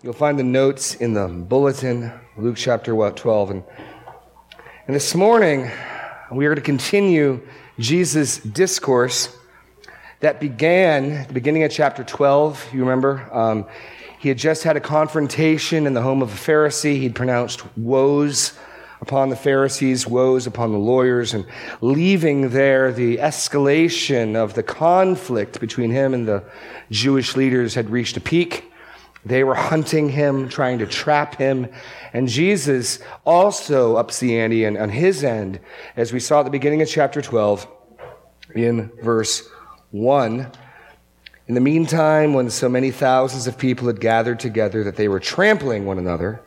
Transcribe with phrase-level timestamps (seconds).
[0.00, 3.50] You'll find the notes in the bulletin, Luke chapter what, 12.
[3.50, 3.64] And,
[4.86, 5.72] and this morning,
[6.30, 7.44] we are going to continue
[7.80, 9.36] Jesus' discourse
[10.20, 12.68] that began at the beginning of chapter 12.
[12.72, 13.28] You remember?
[13.32, 13.66] Um,
[14.20, 17.00] he had just had a confrontation in the home of a Pharisee.
[17.00, 18.52] He'd pronounced woes
[19.00, 21.44] upon the Pharisees, woes upon the lawyers, and
[21.80, 26.44] leaving there the escalation of the conflict between him and the
[26.88, 28.67] Jewish leaders had reached a peak.
[29.24, 31.68] They were hunting him, trying to trap him.
[32.12, 35.60] And Jesus also ups the ante and on his end,
[35.96, 37.66] as we saw at the beginning of chapter 12,
[38.54, 39.48] in verse
[39.90, 40.50] 1.
[41.48, 45.20] In the meantime, when so many thousands of people had gathered together that they were
[45.20, 46.42] trampling one another,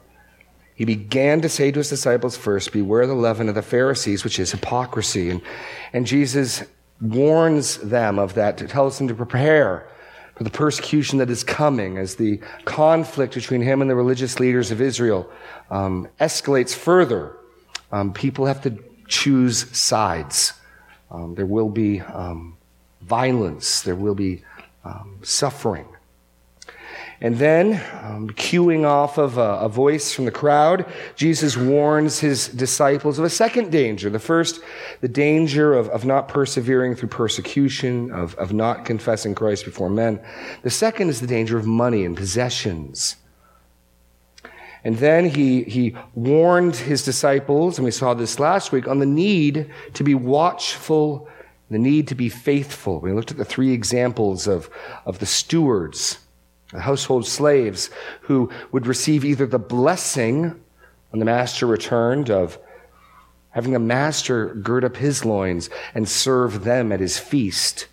[0.75, 4.39] he began to say to his disciples first, Beware the leaven of the Pharisees, which
[4.39, 5.29] is hypocrisy.
[5.29, 5.41] And,
[5.93, 6.63] and Jesus
[6.99, 9.87] warns them of that, tells them to prepare
[10.43, 14.81] the persecution that is coming as the conflict between him and the religious leaders of
[14.81, 15.29] Israel
[15.69, 17.35] um, escalates further.
[17.91, 20.53] Um, people have to choose sides.
[21.09, 22.57] Um, there will be um,
[23.01, 24.43] violence, there will be
[24.85, 25.87] um, suffering.
[27.23, 32.47] And then, um, cueing off of a, a, voice from the crowd, Jesus warns his
[32.47, 34.09] disciples of a second danger.
[34.09, 34.59] The first,
[35.01, 40.19] the danger of, of not persevering through persecution, of, of not confessing Christ before men.
[40.63, 43.17] The second is the danger of money and possessions.
[44.83, 49.05] And then he, he warned his disciples, and we saw this last week, on the
[49.05, 51.29] need to be watchful,
[51.69, 52.99] the need to be faithful.
[52.99, 54.71] We looked at the three examples of,
[55.05, 56.17] of the stewards
[56.79, 57.89] household slaves
[58.21, 60.59] who would receive either the blessing
[61.09, 62.57] when the master returned of
[63.51, 67.87] having the master gird up his loins and serve them at his feast,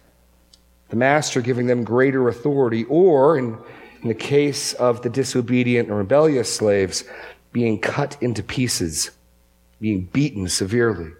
[0.88, 3.58] the master giving them greater authority, or in,
[4.02, 7.04] in the case of the disobedient and rebellious slaves,
[7.52, 9.10] being cut into pieces,
[9.80, 11.10] being beaten severely.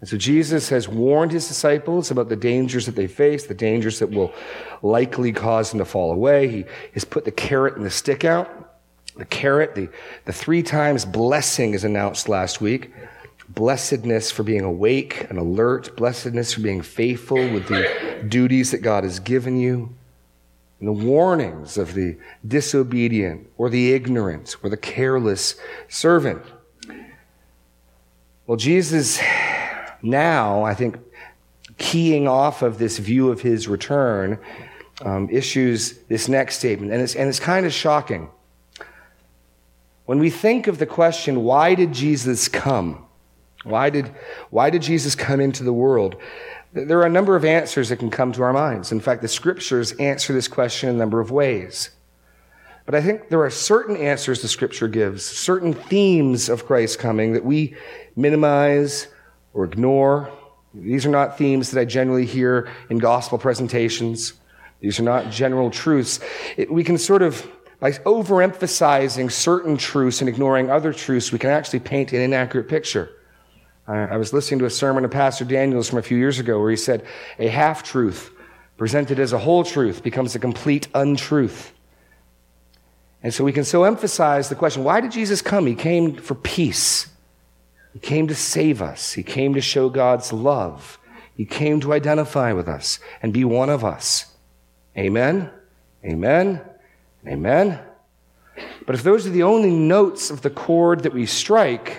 [0.00, 3.98] And so Jesus has warned his disciples about the dangers that they face, the dangers
[3.98, 4.32] that will
[4.82, 6.48] likely cause them to fall away.
[6.48, 8.48] He has put the carrot and the stick out.
[9.16, 9.90] The carrot, the,
[10.24, 12.92] the three times blessing is announced last week.
[13.50, 19.04] Blessedness for being awake and alert, blessedness for being faithful with the duties that God
[19.04, 19.94] has given you,
[20.78, 25.56] and the warnings of the disobedient or the ignorant or the careless
[25.88, 26.42] servant.
[28.46, 29.20] Well, Jesus
[30.02, 30.98] now, I think,
[31.78, 34.38] keying off of this view of his return,
[35.02, 36.92] um, issues this next statement.
[36.92, 38.28] And it's, and it's kind of shocking.
[40.06, 43.06] When we think of the question, why did Jesus come?
[43.64, 44.14] Why did,
[44.50, 46.16] why did Jesus come into the world?
[46.72, 48.92] There are a number of answers that can come to our minds.
[48.92, 51.90] In fact, the scriptures answer this question in a number of ways.
[52.86, 57.34] But I think there are certain answers the scripture gives, certain themes of Christ's coming
[57.34, 57.76] that we
[58.16, 59.08] minimize
[59.52, 60.30] or ignore.
[60.74, 64.34] These are not themes that I generally hear in gospel presentations.
[64.80, 66.20] These are not general truths.
[66.56, 67.46] It, we can sort of,
[67.80, 73.10] by overemphasizing certain truths and ignoring other truths, we can actually paint an inaccurate picture.
[73.86, 76.60] I, I was listening to a sermon of Pastor Daniels from a few years ago
[76.60, 77.04] where he said,
[77.38, 78.30] a half truth
[78.76, 81.74] presented as a whole truth becomes a complete untruth.
[83.22, 85.66] And so we can so emphasize the question why did Jesus come?
[85.66, 87.08] He came for peace.
[87.92, 89.12] He came to save us.
[89.12, 90.98] He came to show God's love.
[91.36, 94.26] He came to identify with us and be one of us.
[94.96, 95.50] Amen.
[96.04, 96.60] Amen.
[97.26, 97.80] Amen.
[98.86, 101.98] But if those are the only notes of the chord that we strike,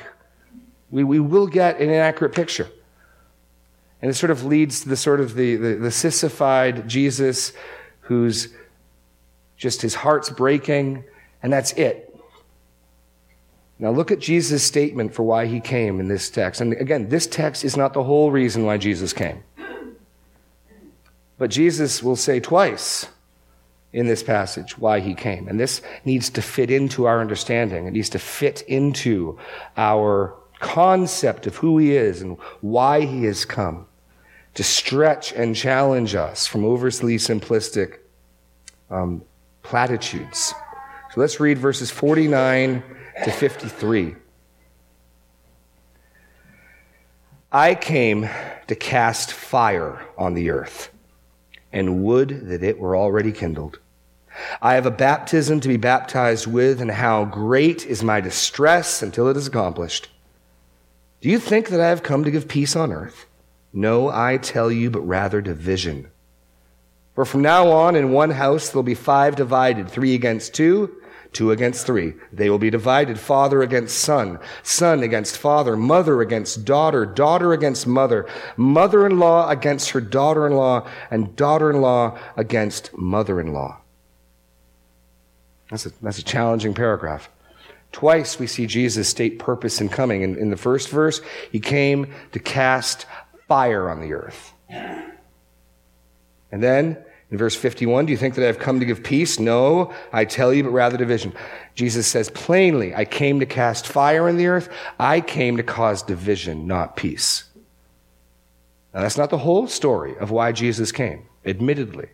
[0.90, 2.70] we, we will get an inaccurate picture.
[4.02, 7.54] And it sort of leads to the sort of the, the, the sissified Jesus
[8.02, 8.50] who's
[9.58, 11.04] just his heart's breaking,
[11.44, 12.11] and that's it.
[13.82, 16.62] Now look at Jesus' statement for why he came in this text.
[16.62, 19.44] And again, this text is not the whole reason why Jesus came.
[21.40, 23.08] But Jesus will say twice
[23.92, 25.48] in this passage why he came.
[25.48, 27.88] And this needs to fit into our understanding.
[27.88, 29.40] It needs to fit into
[29.76, 33.88] our concept of who he is and why he has come
[34.54, 37.98] to stretch and challenge us from overly simplistic
[38.92, 39.24] um,
[39.64, 40.54] platitudes.
[41.16, 42.84] So let's read verses 49
[43.24, 44.16] to 53.
[47.52, 48.30] I came
[48.68, 50.92] to cast fire on the earth,
[51.74, 53.80] and would that it were already kindled.
[54.62, 59.28] I have a baptism to be baptized with, and how great is my distress until
[59.28, 60.10] it is accomplished.
[61.20, 63.26] Do you think that I have come to give peace on earth?
[63.74, 66.10] No, I tell you, but rather division.
[67.16, 71.02] For from now on, in one house there will be five divided, three against two
[71.34, 72.14] two against three.
[72.32, 77.88] They will be divided, father against son, son against father, mother against daughter, daughter against
[77.88, 78.28] mother,
[78.58, 83.78] mother-in-law against her daughter-in-law, and daughter-in-law against mother-in-law.
[85.70, 87.30] That's a, that's a challenging paragraph.
[87.94, 90.22] Twice we see Jesus state purpose in coming.
[90.22, 91.22] In, in the first verse,
[91.52, 93.06] he came to cast
[93.48, 94.54] fire on the earth.
[96.52, 96.98] And then
[97.32, 99.40] in verse 51, do you think that I've come to give peace?
[99.40, 101.34] No, I tell you, but rather division.
[101.76, 104.70] Jesus says plainly, I came to cast fire in the earth.
[105.00, 107.46] I came to cause division, not peace.
[108.94, 112.10] Now, that's not the whole story of why Jesus came, admittedly.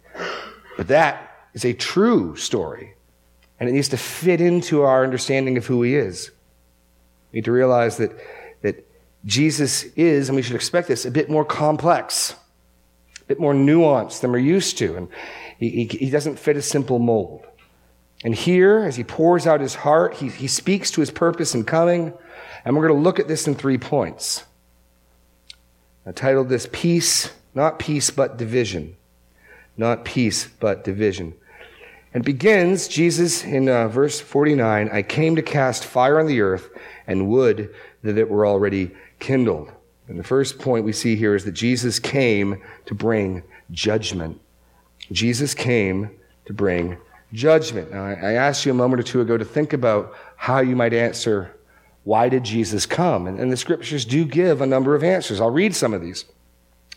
[0.78, 2.94] But that is a true story.
[3.60, 6.30] And it needs to fit into our understanding of who he is.
[7.32, 8.12] We need to realize that,
[8.62, 8.88] that
[9.26, 12.36] Jesus is, and we should expect this, a bit more complex
[13.28, 14.96] bit more nuanced than we're used to.
[14.96, 15.10] And
[15.60, 17.46] he, he, he doesn't fit a simple mold.
[18.24, 21.66] And here, as he pours out his heart, he, he speaks to his purpose in
[21.66, 22.14] coming.
[22.66, 24.44] And we're going to look at this in three points.
[26.06, 28.96] I titled this Peace, not peace, but division.
[29.76, 31.36] Not peace, but division.
[32.14, 36.70] And begins, Jesus, in uh, verse 49, I came to cast fire on the earth
[37.06, 39.72] and would that it were already kindled.
[40.08, 44.40] And the first point we see here is that Jesus came to bring judgment.
[45.12, 46.12] Jesus came
[46.46, 46.98] to bring
[47.34, 47.92] judgment.
[47.92, 50.94] Now, I asked you a moment or two ago to think about how you might
[50.94, 51.54] answer,
[52.04, 53.28] why did Jesus come?
[53.28, 55.42] And, and the scriptures do give a number of answers.
[55.42, 56.26] I'll read some of these.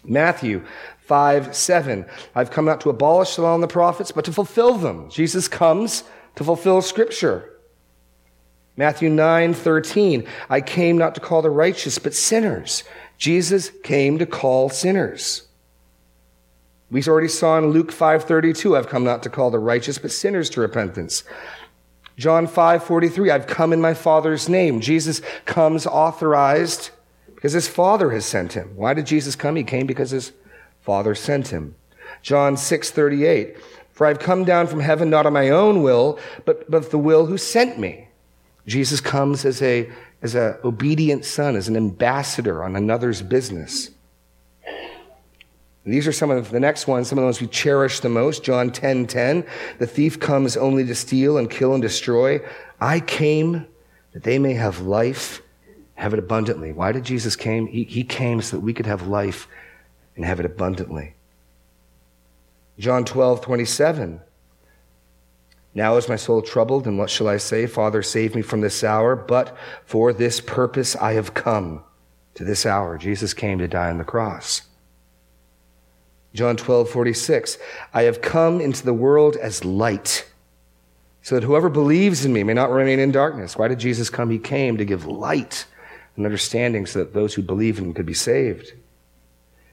[0.04, 0.64] Matthew
[1.00, 2.06] 5, 7.
[2.34, 5.10] I've come not to abolish the law and the prophets, but to fulfill them.
[5.10, 6.04] Jesus comes
[6.36, 7.49] to fulfill scripture.
[8.80, 10.26] Matthew 9, 13.
[10.48, 12.82] I came not to call the righteous, but sinners.
[13.18, 15.42] Jesus came to call sinners.
[16.90, 20.48] We already saw in Luke 5:32, I've come not to call the righteous but sinners
[20.50, 21.24] to repentance.
[22.16, 24.80] John 5:43, I've come in my Father's name.
[24.80, 26.88] Jesus comes authorized
[27.34, 28.70] because his Father has sent him.
[28.76, 29.56] Why did Jesus come?
[29.56, 30.32] He came because his
[30.80, 31.74] Father sent him.
[32.22, 33.58] John 6:38,
[33.92, 37.26] for I've come down from heaven not on my own will, but, but the will
[37.26, 38.06] who sent me.
[38.70, 39.90] Jesus comes as a
[40.22, 43.90] as an obedient son, as an ambassador on another's business.
[45.84, 48.08] And these are some of the next ones, some of the ones we cherish the
[48.08, 48.44] most.
[48.44, 49.44] John 10 10.
[49.78, 52.40] The thief comes only to steal and kill and destroy.
[52.80, 53.66] I came
[54.12, 55.42] that they may have life,
[55.94, 56.72] have it abundantly.
[56.72, 57.66] Why did Jesus came?
[57.66, 59.48] He, he came so that we could have life
[60.14, 61.14] and have it abundantly.
[62.78, 64.20] John 12 27.
[65.74, 67.66] Now is my soul troubled, and what shall I say?
[67.66, 69.14] Father, save me from this hour.
[69.14, 71.84] But for this purpose I have come
[72.34, 72.98] to this hour.
[72.98, 74.62] Jesus came to die on the cross.
[76.34, 77.58] John 12, 46.
[77.92, 80.28] I have come into the world as light,
[81.22, 83.56] so that whoever believes in me may not remain in darkness.
[83.56, 84.30] Why did Jesus come?
[84.30, 85.66] He came to give light
[86.16, 88.72] and understanding so that those who believe in him could be saved.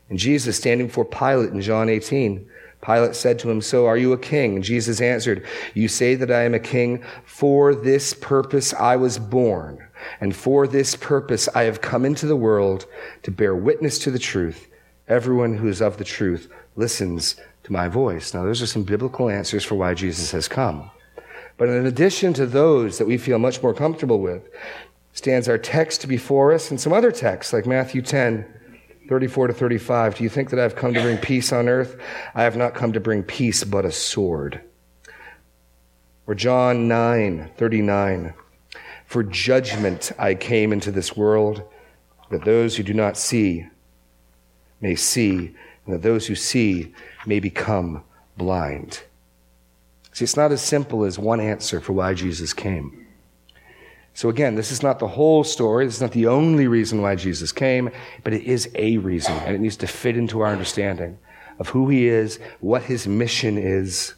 [0.09, 2.49] And Jesus, standing before Pilate in John 18,
[2.81, 4.61] Pilate said to him, So are you a king?
[4.61, 7.03] Jesus answered, You say that I am a king.
[7.25, 9.85] For this purpose I was born,
[10.21, 12.85] and for this purpose I have come into the world
[13.23, 14.67] to bear witness to the truth.
[15.07, 18.33] Everyone who is of the truth listens to my voice.
[18.33, 20.91] Now, those are some biblical answers for why Jesus has come.
[21.57, 24.47] But in addition to those that we feel much more comfortable with,
[25.13, 28.45] stands our text before us and some other texts like Matthew 10,
[29.07, 30.15] 34 to 35.
[30.15, 31.97] Do you think that I've come to bring peace on earth?
[32.35, 34.61] I have not come to bring peace, but a sword.
[36.25, 38.33] Or John 9, 39.
[39.05, 41.63] For judgment I came into this world,
[42.29, 43.65] that those who do not see
[44.81, 46.93] may see, and that those who see
[47.25, 48.03] may become
[48.35, 49.03] blind.
[50.11, 53.06] See, it's not as simple as one answer for why Jesus came.
[54.17, 55.85] So again, this is not the whole story.
[55.85, 57.91] This is not the only reason why Jesus came,
[58.23, 61.19] but it is a reason, and it needs to fit into our understanding
[61.59, 64.15] of who he is, what his mission is.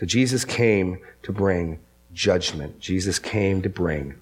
[0.00, 1.78] So Jesus came to bring
[2.14, 2.80] judgment.
[2.80, 4.14] Jesus came to bring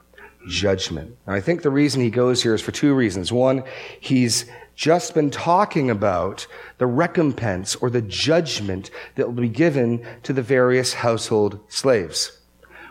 [0.48, 1.16] judgment.
[1.24, 3.30] Now, I think the reason he goes here is for two reasons.
[3.30, 3.62] One,
[4.00, 6.48] he's just been talking about
[6.78, 12.40] the recompense or the judgment that will be given to the various household slaves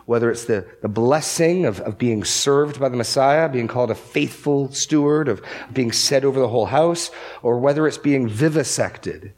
[0.06, 3.96] whether it's the, the blessing of, of being served by the Messiah, being called a
[3.96, 5.42] faithful steward, of
[5.72, 9.34] being set over the whole house, or whether it's being vivisected,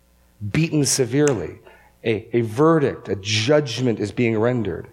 [0.52, 1.60] beaten severely.
[2.04, 4.88] A, a verdict, a judgment is being rendered.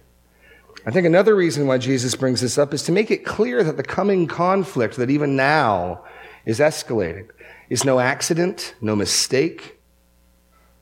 [0.85, 3.76] I think another reason why Jesus brings this up is to make it clear that
[3.76, 6.05] the coming conflict that even now
[6.45, 7.29] is escalating
[7.69, 9.79] is no accident, no mistake.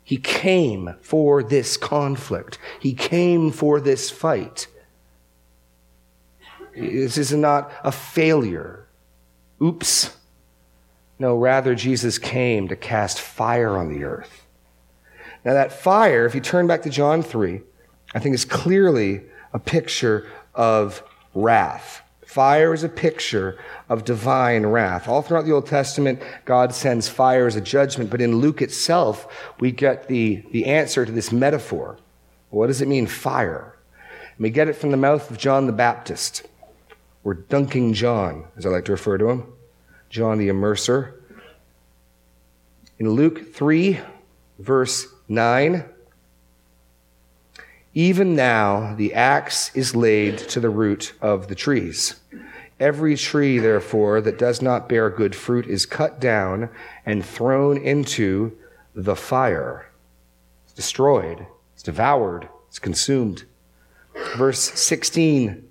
[0.03, 2.59] He came for this conflict.
[2.81, 4.67] He came for this fight.
[6.75, 8.87] This is not a failure.
[9.63, 10.17] Oops.
[11.19, 14.47] No, rather, Jesus came to cast fire on the earth.
[15.45, 17.61] Now, that fire, if you turn back to John 3,
[18.15, 19.23] I think is clearly
[19.53, 21.03] a picture of
[21.35, 22.03] wrath.
[22.25, 23.59] Fire is a picture
[23.89, 25.09] of divine wrath.
[25.09, 29.51] All throughout the Old Testament, God sends fire as a judgment, but in Luke itself,
[29.59, 31.99] we get the, the answer to this metaphor.
[32.51, 33.75] What does it mean, fire?
[34.37, 36.47] And we get it from the mouth of John the Baptist,
[37.25, 39.53] or Dunking John, as I like to refer to him,
[40.09, 41.15] John the Immerser.
[42.99, 44.01] In Luke 3,
[44.59, 45.85] verse 9,
[47.95, 52.17] even now the axe is laid to the root of the trees.
[52.79, 56.71] Every tree, therefore, that does not bear good fruit is cut down
[57.05, 58.57] and thrown into
[58.95, 59.91] the fire.
[60.65, 63.45] It's destroyed, it's devoured, it's consumed.
[64.37, 65.70] Verse 16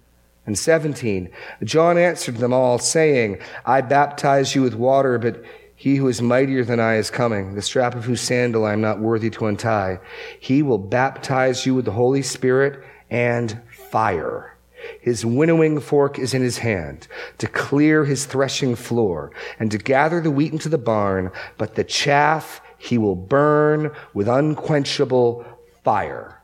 [0.49, 1.29] and 17
[1.63, 5.43] John answered them all, saying, I baptize you with water, but
[5.75, 8.81] he who is mightier than I is coming, the strap of whose sandal I am
[8.81, 9.99] not worthy to untie.
[10.39, 14.57] He will baptize you with the Holy Spirit and fire.
[14.99, 20.19] His winnowing fork is in his hand to clear his threshing floor and to gather
[20.19, 25.45] the wheat into the barn, but the chaff he will burn with unquenchable
[25.83, 26.38] fire.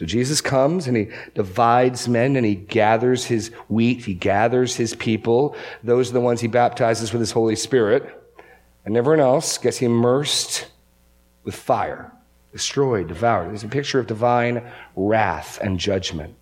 [0.00, 4.94] So Jesus comes and he divides men and he gathers his wheat, he gathers his
[4.94, 5.54] people.
[5.84, 8.10] Those are the ones he baptizes with his Holy Spirit
[8.86, 10.68] and everyone else gets immersed
[11.44, 12.10] with fire,
[12.50, 13.52] destroyed, devoured.
[13.52, 14.62] It's a picture of divine
[14.96, 16.34] wrath and judgment.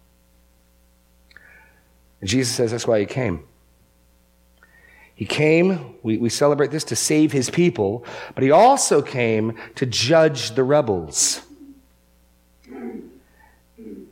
[2.21, 3.43] And Jesus says that's why he came.
[5.17, 8.05] He came, we, we celebrate this, to save his people,
[8.37, 11.43] but he also came to judge the rebels.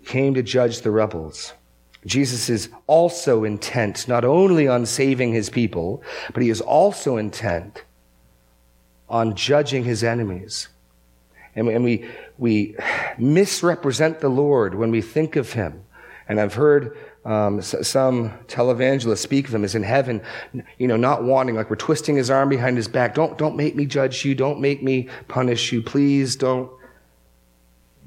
[0.07, 1.53] Came to judge the rebels.
[2.07, 7.83] Jesus is also intent not only on saving his people, but he is also intent
[9.09, 10.69] on judging his enemies.
[11.57, 12.09] And, and we,
[12.39, 12.77] we
[13.19, 15.83] misrepresent the Lord when we think of him.
[16.29, 20.23] And I've heard um, some televangelists speak of him as in heaven,
[20.79, 23.15] you know, not wanting, like we're twisting his arm behind his back.
[23.15, 24.37] Don't, don't make me judge you.
[24.37, 25.83] Don't make me punish you.
[25.83, 26.71] Please don't.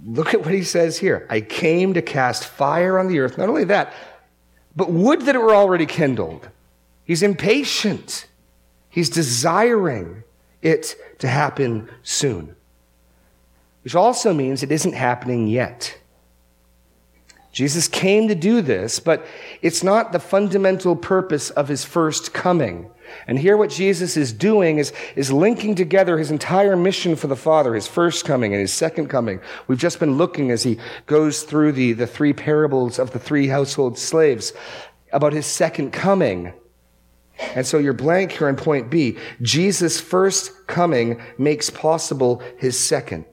[0.06, 1.28] Look at what he says here.
[1.30, 3.38] I came to cast fire on the earth.
[3.38, 3.94] Not only that,
[4.76, 6.50] but would that it were already kindled.
[7.04, 8.28] He's impatient.
[8.90, 10.24] He's desiring
[10.62, 12.56] it to happen soon.
[13.84, 15.98] Which also means it isn't happening yet.
[17.52, 19.26] Jesus came to do this, but
[19.62, 22.90] it's not the fundamental purpose of his first coming.
[23.28, 27.36] And here what Jesus is doing is, is linking together his entire mission for the
[27.36, 29.40] Father, his first coming and his second coming.
[29.68, 33.48] We've just been looking as he goes through the, the three parables of the three
[33.48, 34.54] household slaves
[35.12, 36.54] about his second coming.
[37.56, 43.26] And so your blank here in point B, Jesus' first coming makes possible his second.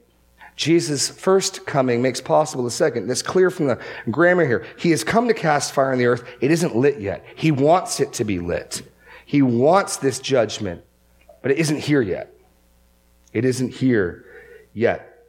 [0.55, 3.07] Jesus' first coming makes possible the second.
[3.07, 3.79] That's clear from the
[4.09, 4.65] grammar here.
[4.77, 6.27] He has come to cast fire on the earth.
[6.41, 7.23] It isn't lit yet.
[7.35, 8.81] He wants it to be lit.
[9.27, 10.85] He wants this judgment,
[11.41, 12.33] but it isn't here yet.
[13.33, 14.23] It isn't here
[14.73, 15.25] yet.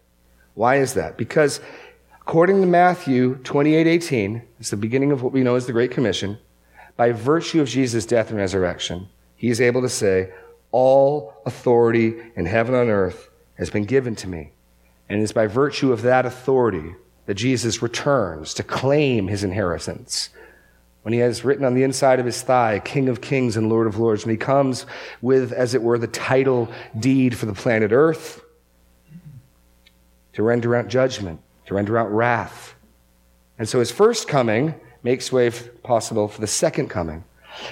[0.55, 1.17] Why is that?
[1.17, 1.61] Because
[2.21, 5.91] according to Matthew 28 18, it's the beginning of what we know as the Great
[5.91, 6.39] Commission
[6.97, 10.33] by virtue of Jesus' death and resurrection, he is able to say,
[10.71, 14.53] All authority in heaven and earth has been given to me.
[15.09, 16.95] And it is by virtue of that authority
[17.27, 20.31] that Jesus returns to claim his inheritance.
[21.09, 23.87] When he has written on the inside of his thigh, King of Kings and Lord
[23.87, 24.85] of Lords, when he comes
[25.23, 28.45] with, as it were, the title deed for the planet Earth
[30.35, 32.75] to render out judgment, to render out wrath.
[33.59, 35.51] And so his first coming makes way
[35.83, 37.25] possible for the second coming.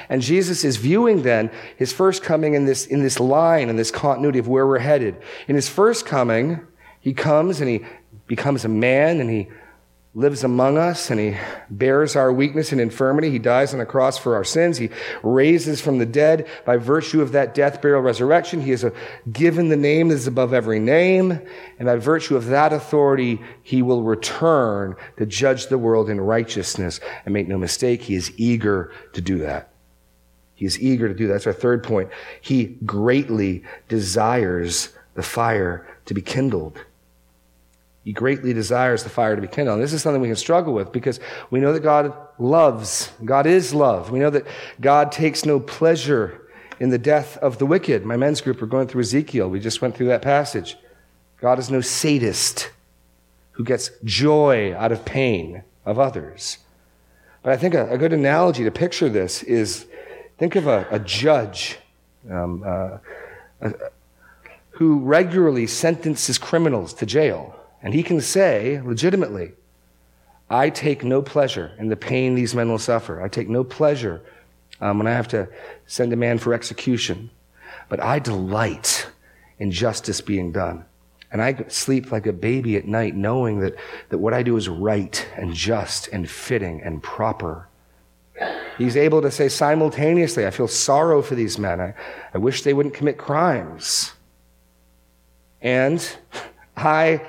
[0.09, 3.91] And Jesus is viewing then his first coming in this, in this line, in this
[3.91, 5.15] continuity of where we're headed.
[5.47, 6.67] In his first coming,
[7.01, 7.85] he comes and he
[8.27, 9.49] becomes a man and he
[10.17, 11.37] lives among us and he
[11.69, 13.31] bears our weakness and infirmity.
[13.31, 14.79] He dies on the cross for our sins.
[14.79, 14.89] He
[15.23, 18.63] raises from the dead by virtue of that death, burial, resurrection.
[18.63, 18.87] He is
[19.31, 21.39] given the name that is above every name.
[21.79, 26.99] And by virtue of that authority, he will return to judge the world in righteousness.
[27.27, 29.69] And make no mistake, he is eager to do that.
[30.55, 31.35] He is eager to do that.
[31.35, 32.09] That's our third point.
[32.41, 36.79] He greatly desires the fire to be kindled.
[38.07, 39.79] He greatly desires the fire to be kindled.
[39.79, 41.19] And this is something we can struggle with because
[41.51, 43.11] we know that God loves.
[43.25, 44.13] God is love.
[44.13, 44.47] We know that
[44.81, 46.41] God takes no pleasure
[46.79, 48.07] in the death of the wicked.
[48.07, 49.51] My men's group are going through Ezekiel.
[49.51, 50.79] We just went through that passage.
[51.41, 52.71] God is no sadist
[53.51, 56.59] who gets joy out of pain of others.
[57.43, 59.85] But I think a, a good analogy to picture this is
[60.39, 61.81] think of a, a judge
[62.31, 62.99] um, uh,
[63.63, 63.75] a,
[64.71, 67.53] who regularly sentences criminals to jail.
[67.83, 69.53] And he can say legitimately,
[70.49, 73.23] I take no pleasure in the pain these men will suffer.
[73.23, 74.23] I take no pleasure
[74.81, 75.49] um, when I have to
[75.87, 77.31] send a man for execution.
[77.89, 79.09] But I delight
[79.59, 80.85] in justice being done.
[81.33, 83.75] And I sleep like a baby at night knowing that,
[84.11, 87.69] that what I do is right and just and fitting and proper.
[88.79, 91.81] He's able to say simultaneously, I feel sorrow for these men.
[91.81, 91.95] I,
[92.35, 94.13] I wish they wouldn't commit crimes.
[95.61, 96.07] And
[96.77, 97.23] I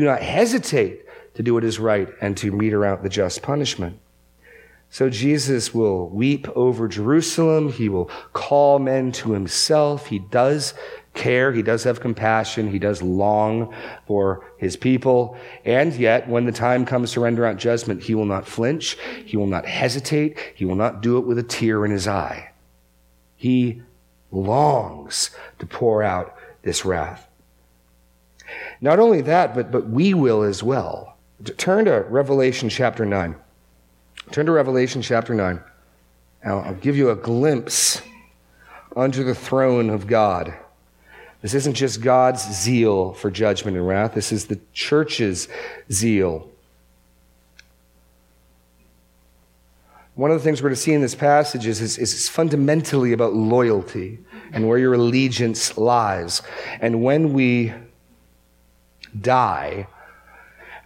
[0.00, 1.04] do not hesitate
[1.34, 3.98] to do what is right and to mete out the just punishment.
[4.92, 7.70] So Jesus will weep over Jerusalem.
[7.70, 10.06] He will call men to himself.
[10.06, 10.74] He does
[11.14, 11.52] care.
[11.52, 12.70] He does have compassion.
[12.70, 13.72] He does long
[14.08, 15.36] for his people.
[15.64, 18.96] And yet, when the time comes to render out judgment, he will not flinch.
[19.24, 20.36] He will not hesitate.
[20.56, 22.50] He will not do it with a tear in his eye.
[23.36, 23.82] He
[24.32, 25.30] longs
[25.60, 27.29] to pour out this wrath.
[28.80, 31.16] Not only that, but, but we will as well.
[31.56, 33.34] Turn to Revelation chapter 9.
[34.30, 35.60] Turn to Revelation chapter 9.
[36.44, 38.02] I'll, I'll give you a glimpse
[38.96, 40.54] under the throne of God.
[41.42, 45.48] This isn't just God's zeal for judgment and wrath, this is the church's
[45.90, 46.48] zeal.
[50.14, 53.14] One of the things we're going to see in this passage is, is, is fundamentally
[53.14, 54.18] about loyalty
[54.52, 56.42] and where your allegiance lies.
[56.80, 57.72] And when we
[59.18, 59.86] die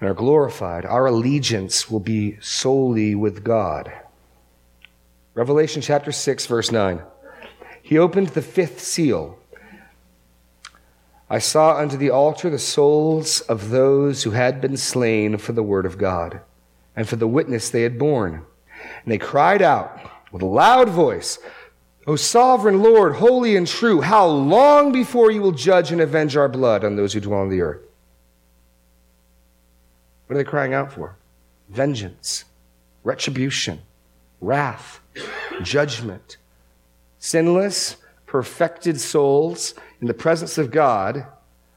[0.00, 3.92] and are glorified, our allegiance will be solely with God.
[5.34, 7.02] Revelation chapter 6, verse 9.
[7.82, 9.38] He opened the fifth seal.
[11.28, 15.62] I saw unto the altar the souls of those who had been slain for the
[15.62, 16.40] word of God
[16.94, 18.44] and for the witness they had borne.
[19.02, 19.98] And they cried out
[20.30, 21.38] with a loud voice,
[22.06, 26.48] O sovereign Lord, holy and true, how long before you will judge and avenge our
[26.48, 27.80] blood on those who dwell on the earth?
[30.34, 31.14] What are they crying out for?
[31.68, 32.44] Vengeance,
[33.04, 33.82] retribution,
[34.40, 34.98] wrath,
[35.62, 36.38] judgment.
[37.20, 41.24] Sinless, perfected souls in the presence of God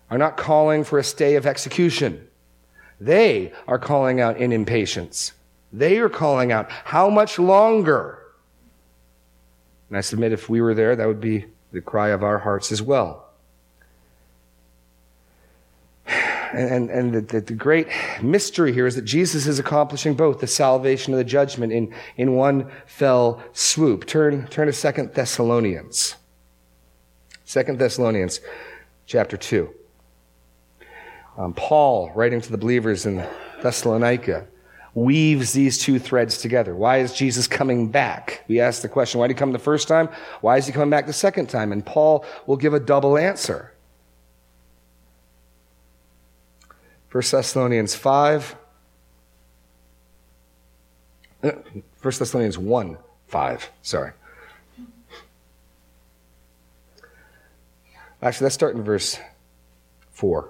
[0.10, 2.28] are not calling for a stay of execution.
[3.00, 5.34] They are calling out in impatience.
[5.72, 8.24] They are calling out, How much longer?
[9.90, 12.72] And I submit if we were there, that would be the cry of our hearts
[12.72, 13.27] as well.
[16.54, 17.88] And, and the, the, the, great
[18.22, 22.34] mystery here is that Jesus is accomplishing both the salvation and the judgment in, in
[22.34, 24.06] one fell swoop.
[24.06, 26.16] Turn, turn to Second Thessalonians.
[27.44, 28.40] Second Thessalonians
[29.06, 29.74] chapter 2.
[31.38, 33.26] Um, Paul, writing to the believers in
[33.62, 34.48] Thessalonica,
[34.98, 36.76] weaves these two threads together.
[36.76, 38.44] Why is Jesus coming back?
[38.48, 40.10] We ask the question, why did he come the first time?
[40.42, 41.72] Why is he coming back the second time?
[41.72, 43.74] And Paul will give a double answer.
[47.12, 48.56] 1 Thessalonians 5.
[51.42, 51.62] 1 uh,
[52.02, 53.72] Thessalonians 1 5.
[53.82, 54.12] Sorry.
[58.22, 59.20] Actually, let's start in verse
[60.12, 60.50] 4.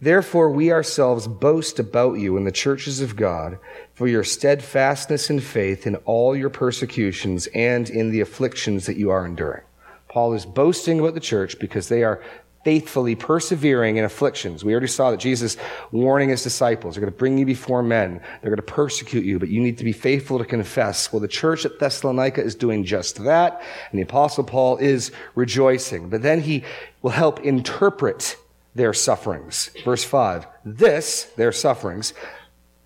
[0.00, 3.58] Therefore, we ourselves boast about you in the churches of God
[3.94, 9.10] for your steadfastness and faith in all your persecutions and in the afflictions that you
[9.10, 9.64] are enduring.
[10.08, 12.22] Paul is boasting about the church because they are
[12.66, 14.64] faithfully persevering in afflictions.
[14.64, 15.56] We already saw that Jesus
[15.92, 18.20] warning his disciples, they're going to bring you before men.
[18.42, 21.12] They're going to persecute you, but you need to be faithful to confess.
[21.12, 26.08] Well, the church at Thessalonica is doing just that, and the apostle Paul is rejoicing.
[26.08, 26.64] But then he
[27.02, 28.36] will help interpret
[28.74, 29.70] their sufferings.
[29.84, 30.48] Verse 5.
[30.64, 32.14] This, their sufferings,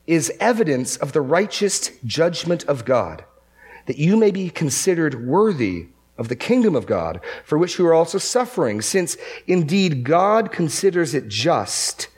[0.07, 3.25] is evidence of the righteous judgment of God,
[3.87, 5.87] that you may be considered worthy
[6.21, 11.15] of the kingdom of God, for which you are also suffering, since indeed God considers
[11.15, 12.09] it just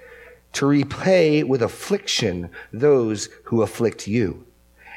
[0.55, 4.45] to repay with affliction those who afflict you,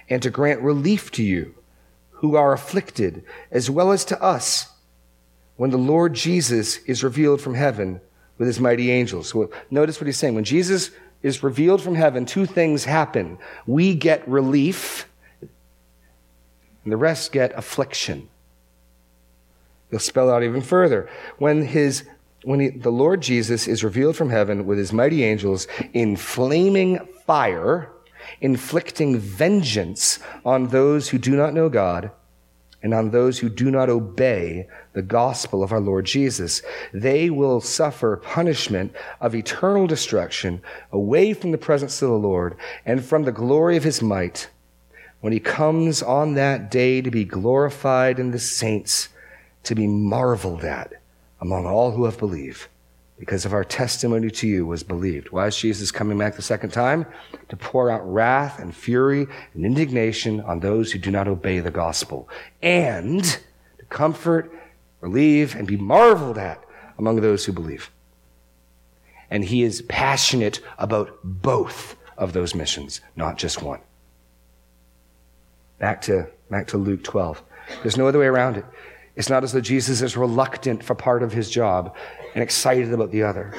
[0.10, 1.54] and to grant relief to you
[2.10, 4.70] who are afflicted, as well as to us,
[5.56, 8.02] when the Lord Jesus is revealed from heaven
[8.39, 9.36] with his mighty angels.
[9.70, 10.34] Notice what he's saying.
[10.34, 10.89] When Jesus
[11.22, 13.38] is revealed from heaven, two things happen.
[13.68, 15.08] We get relief,
[15.41, 18.30] and the rest get affliction.
[19.89, 21.10] He'll spell out even further.
[21.38, 22.04] When his
[22.43, 27.00] when he, the Lord Jesus is revealed from heaven with his mighty angels in flaming
[27.26, 27.91] fire,
[28.39, 32.12] inflicting vengeance on those who do not know God
[32.84, 36.62] and on those who do not obey the gospel of our Lord Jesus.
[36.93, 43.04] They will suffer punishment of eternal destruction away from the presence of the Lord and
[43.04, 44.50] from the glory of his might
[45.26, 49.10] when he comes on that day to be glorified in the saints,
[49.65, 50.93] to be marveled at
[51.41, 52.67] among all who have believed
[53.17, 55.30] because of our testimony to you was believed.
[55.30, 57.06] Why is Jesus coming back the second time?
[57.49, 61.71] To pour out wrath and fury and indignation on those who do not obey the
[61.71, 62.28] gospel,
[62.62, 64.51] and to comfort,
[64.99, 66.63] relieve, and be marveled at
[66.97, 67.89] among those who believe.
[69.30, 73.80] And he is passionate about both of those missions, not just one.
[75.80, 77.41] Back to, back to Luke 12.
[77.82, 78.65] There's no other way around it.
[79.15, 81.95] It's not as though Jesus is reluctant for part of his job
[82.34, 83.54] and excited about the other.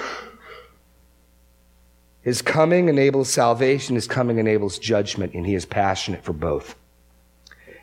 [2.20, 6.74] His coming enables salvation, his coming enables judgment, and he is passionate for both.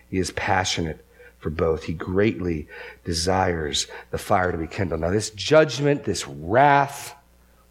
[0.09, 1.03] He is passionate
[1.39, 1.83] for both.
[1.83, 2.67] He greatly
[3.03, 5.01] desires the fire to be kindled.
[5.01, 7.15] Now, this judgment, this wrath,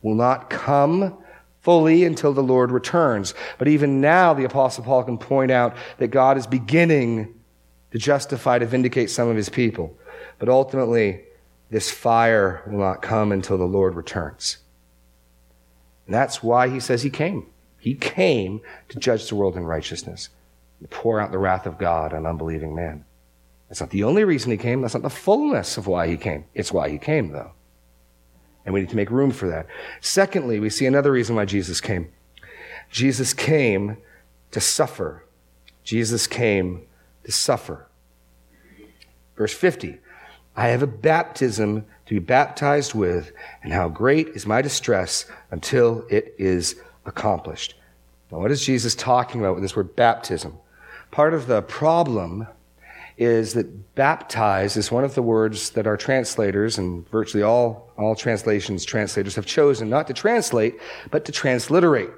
[0.00, 1.18] will not come
[1.60, 3.34] fully until the Lord returns.
[3.58, 7.34] But even now, the Apostle Paul can point out that God is beginning
[7.92, 9.96] to justify, to vindicate some of his people.
[10.38, 11.22] But ultimately,
[11.70, 14.59] this fire will not come until the Lord returns.
[16.07, 17.46] And that's why he says he came.
[17.78, 20.31] He came to judge the world in righteousness,
[20.81, 23.05] to pour out the wrath of God on unbelieving man.
[23.68, 24.83] That's not the only reason he came.
[24.83, 26.44] That's not the fullness of why he came.
[26.55, 27.52] It's why he came, though.
[28.64, 29.66] And we need to make room for that.
[30.00, 32.12] Secondly, we see another reason why Jesus came.
[32.90, 33.96] Jesus came
[34.50, 35.24] to suffer.
[35.85, 36.87] Jesus came
[37.24, 37.87] to suffer.
[39.37, 39.98] Verse 50
[40.54, 43.32] I have a baptism to be baptized with,
[43.62, 47.74] and how great is my distress until it is accomplished.
[48.30, 50.58] Now, what is Jesus talking about with this word baptism?
[51.11, 52.46] Part of the problem
[53.18, 58.14] is that baptize is one of the words that our translators and virtually all, all
[58.14, 60.74] translations translators have chosen not to translate,
[61.11, 62.11] but to transliterate.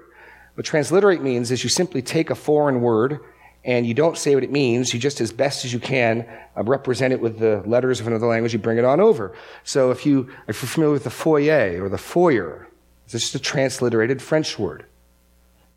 [0.55, 3.21] What transliterate means is you simply take a foreign word
[3.65, 4.93] and you don't say what it means.
[4.93, 8.27] You just, as best as you can, uh, represent it with the letters of another
[8.27, 8.53] language.
[8.53, 9.35] You bring it on over.
[9.65, 12.69] So if you if you're familiar with the foyer or the foyer,
[13.05, 14.85] it's just a transliterated French word.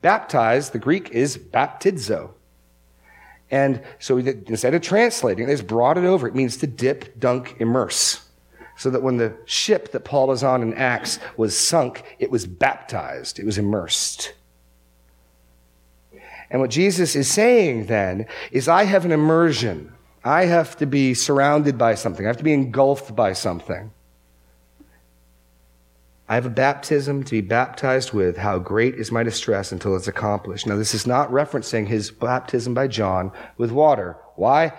[0.02, 2.32] Baptize, the Greek is baptizo.
[3.50, 6.28] And so instead of translating, they just brought it over.
[6.28, 8.26] It means to dip, dunk, immerse.
[8.76, 12.46] So that when the ship that Paul was on in Acts was sunk, it was
[12.46, 13.40] baptized.
[13.40, 14.34] It was immersed.
[16.50, 19.94] And what Jesus is saying then is, I have an immersion.
[20.24, 22.26] I have to be surrounded by something.
[22.26, 23.92] I have to be engulfed by something.
[26.30, 28.38] I have a baptism to be baptized with.
[28.38, 30.68] How great is my distress until it's accomplished.
[30.68, 34.18] Now, this is not referencing his baptism by John with water.
[34.36, 34.74] Why?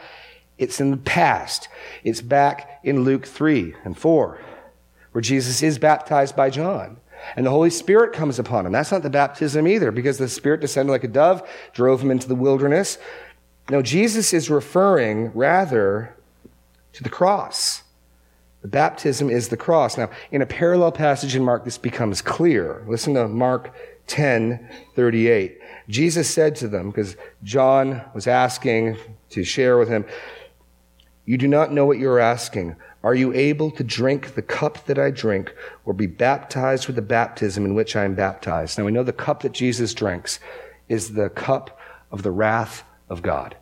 [0.58, 1.68] It's in the past.
[2.04, 4.40] It's back in Luke 3 and 4,
[5.12, 6.98] where Jesus is baptized by John
[7.36, 8.72] and the Holy Spirit comes upon him.
[8.72, 12.28] That's not the baptism either, because the Spirit descended like a dove, drove him into
[12.28, 12.98] the wilderness.
[13.70, 16.14] No, Jesus is referring rather
[16.94, 17.82] to the cross.
[18.62, 19.96] The baptism is the cross.
[19.96, 22.84] Now, in a parallel passage in Mark, this becomes clear.
[22.88, 23.74] Listen to Mark
[24.08, 25.58] 10 38.
[25.88, 28.96] Jesus said to them, because John was asking
[29.30, 30.04] to share with him,
[31.28, 32.76] You do not know what you are asking.
[33.04, 37.02] Are you able to drink the cup that I drink or be baptized with the
[37.02, 38.78] baptism in which I am baptized?
[38.78, 40.40] Now we know the cup that Jesus drinks
[40.88, 41.78] is the cup
[42.10, 43.58] of the wrath of God.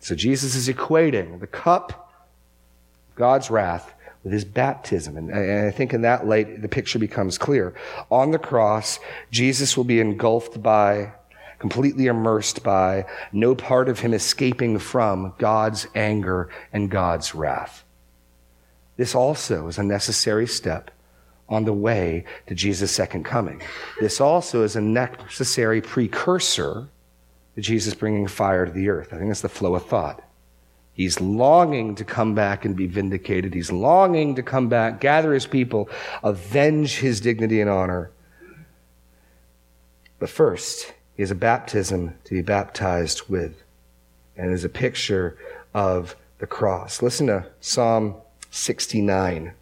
[0.00, 2.12] So Jesus is equating the cup,
[3.14, 5.16] God's wrath, with his baptism.
[5.16, 7.74] And I think in that light, the picture becomes clear.
[8.10, 8.98] On the cross,
[9.30, 11.12] Jesus will be engulfed by
[11.62, 17.84] completely immersed by, no part of him escaping from God's anger and God's wrath.
[18.96, 20.90] This also is a necessary step
[21.48, 23.62] on the way to Jesus' second coming.
[24.00, 26.88] This also is a necessary precursor
[27.54, 29.12] to Jesus bringing fire to the earth.
[29.12, 30.20] I think that's the flow of thought.
[30.94, 33.54] He's longing to come back and be vindicated.
[33.54, 35.88] He's longing to come back, gather his people,
[36.24, 38.10] avenge his dignity and honor.
[40.18, 43.62] But first, is a baptism to be baptized with,
[44.36, 45.36] and is a picture
[45.74, 47.02] of the cross.
[47.02, 48.14] Listen to Psalm
[48.50, 49.52] 69.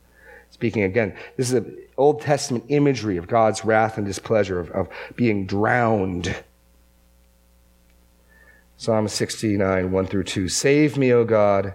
[0.51, 4.89] Speaking again, this is an Old Testament imagery of God's wrath and displeasure, of, of
[5.17, 6.35] being drowned.
[8.77, 10.49] Psalm 69, 1 through 2.
[10.49, 11.75] Save me, O God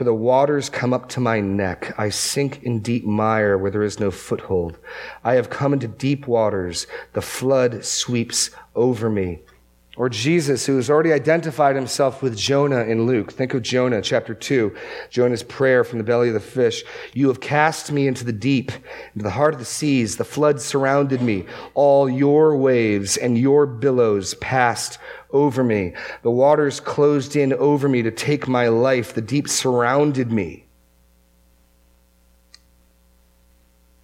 [0.00, 1.92] for the waters come up to my neck.
[1.98, 4.78] I sink in deep mire where there is no foothold.
[5.22, 6.86] I have come into deep waters.
[7.12, 9.40] The flood sweeps over me.
[9.98, 13.30] Or Jesus, who has already identified himself with Jonah in Luke.
[13.30, 14.74] Think of Jonah, chapter 2,
[15.10, 16.82] Jonah's prayer from the belly of the fish.
[17.12, 18.72] You have cast me into the deep,
[19.12, 20.16] into the heart of the seas.
[20.16, 21.44] The flood surrounded me.
[21.74, 24.98] All your waves and your billows passed
[25.32, 25.94] over me.
[26.22, 29.14] The waters closed in over me to take my life.
[29.14, 30.66] The deep surrounded me.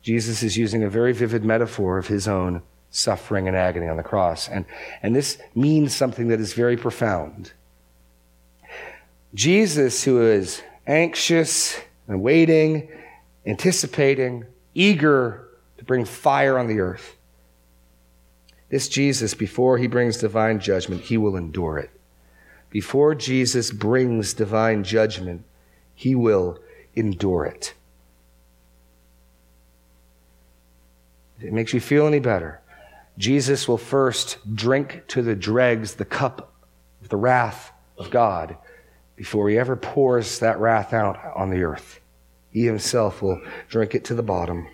[0.03, 4.03] Jesus is using a very vivid metaphor of his own suffering and agony on the
[4.03, 4.49] cross.
[4.49, 4.65] And,
[5.03, 7.53] and this means something that is very profound.
[9.35, 12.89] Jesus, who is anxious and waiting,
[13.45, 17.17] anticipating, eager to bring fire on the earth,
[18.69, 21.91] this Jesus, before he brings divine judgment, he will endure it.
[22.71, 25.45] Before Jesus brings divine judgment,
[25.95, 26.59] he will
[26.95, 27.75] endure it.
[31.39, 32.61] If it makes you feel any better,
[33.19, 36.53] Jesus will first drink to the dregs the cup
[37.01, 38.57] of the wrath of God
[39.15, 42.01] before he ever pours that wrath out on the earth.
[42.51, 44.67] He himself will drink it to the bottom,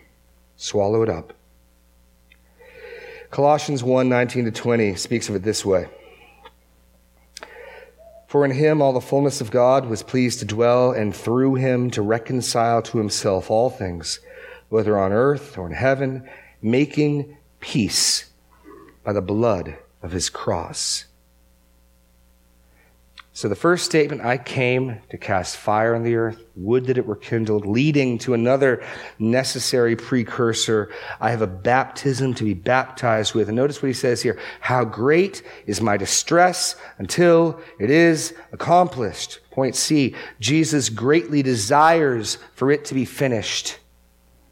[0.57, 1.35] swallow it up.
[3.32, 5.88] Colossians 1 19 to 20 speaks of it this way.
[8.26, 11.90] For in him all the fullness of God was pleased to dwell, and through him
[11.92, 14.20] to reconcile to himself all things,
[14.68, 16.28] whether on earth or in heaven
[16.60, 18.26] making peace
[19.02, 21.06] by the blood of his cross.
[23.34, 27.06] So the first statement, I came to cast fire on the earth, would that it
[27.06, 28.84] were kindled, leading to another
[29.18, 30.90] necessary precursor.
[31.18, 33.48] I have a baptism to be baptized with.
[33.48, 34.38] And notice what he says here.
[34.60, 39.40] How great is my distress until it is accomplished.
[39.50, 40.14] Point C.
[40.38, 43.78] Jesus greatly desires for it to be finished.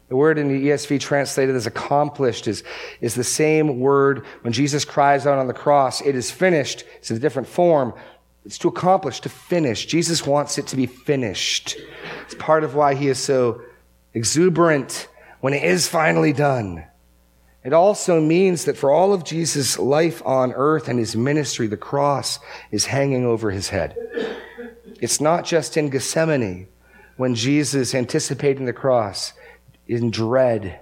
[0.09, 2.63] The word in the ESV translated as accomplished is,
[2.99, 6.83] is the same word when Jesus cries out on the cross, it is finished.
[6.97, 7.93] It's a different form.
[8.45, 9.85] It's to accomplish, to finish.
[9.85, 11.77] Jesus wants it to be finished.
[12.25, 13.61] It's part of why he is so
[14.13, 15.07] exuberant
[15.41, 16.85] when it is finally done.
[17.63, 21.77] It also means that for all of Jesus' life on earth and his ministry, the
[21.77, 22.39] cross
[22.71, 23.95] is hanging over his head.
[24.99, 26.67] It's not just in Gethsemane
[27.17, 29.33] when Jesus, anticipating the cross,
[29.87, 30.79] in dread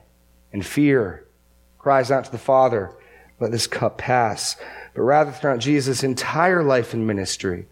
[0.53, 1.25] and fear,
[1.77, 2.95] cries out to the Father,
[3.39, 4.55] let this cup pass.
[4.93, 7.67] But rather, throughout Jesus' entire life and ministry,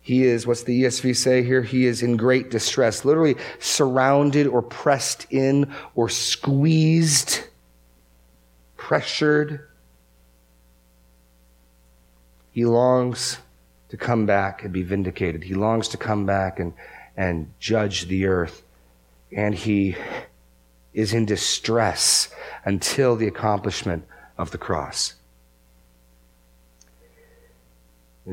[0.00, 1.62] he is, what's the ESV say here?
[1.62, 7.44] He is in great distress, literally surrounded or pressed in or squeezed,
[8.76, 9.68] pressured.
[12.52, 13.38] He longs
[13.90, 15.44] to come back and be vindicated.
[15.44, 16.72] He longs to come back and,
[17.16, 18.62] and judge the earth
[19.32, 19.96] and he
[20.92, 22.28] is in distress
[22.64, 24.06] until the accomplishment
[24.38, 25.14] of the cross.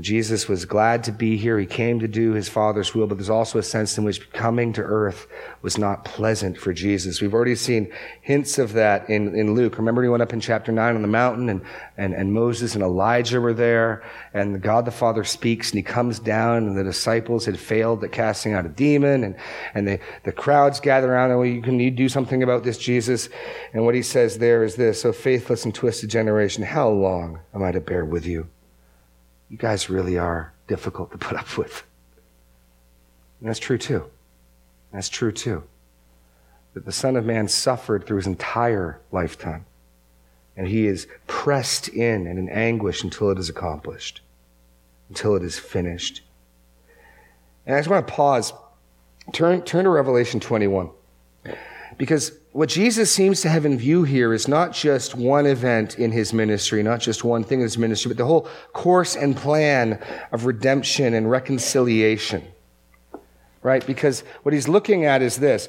[0.01, 1.57] Jesus was glad to be here.
[1.57, 4.73] He came to do his Father's will, but there's also a sense in which coming
[4.73, 5.25] to earth
[5.61, 7.21] was not pleasant for Jesus.
[7.21, 9.77] We've already seen hints of that in, in Luke.
[9.77, 11.61] Remember, he went up in chapter 9 on the mountain, and,
[11.95, 14.03] and, and Moses and Elijah were there,
[14.33, 18.11] and God the Father speaks, and he comes down, and the disciples had failed at
[18.11, 19.37] casting out a demon, and,
[19.75, 22.77] and the, the crowds gather around, and well, you can you do something about this,
[22.77, 23.29] Jesus?
[23.71, 27.63] And what he says there is this, So faithless and twisted generation, how long am
[27.63, 28.49] I to bear with you?
[29.49, 31.83] You guys really are difficult to put up with.
[33.39, 34.05] And that's true too.
[34.91, 35.63] That's true too.
[36.73, 39.65] That the Son of Man suffered through his entire lifetime.
[40.57, 44.21] And he is pressed in and in anguish until it is accomplished,
[45.09, 46.21] until it is finished.
[47.65, 48.53] And I just want to pause.
[49.33, 50.89] Turn, turn to Revelation 21.
[51.97, 56.13] Because what Jesus seems to have in view here is not just one event in
[56.13, 60.01] his ministry, not just one thing in his ministry, but the whole course and plan
[60.31, 62.47] of redemption and reconciliation.
[63.61, 63.85] Right?
[63.85, 65.67] Because what he's looking at is this.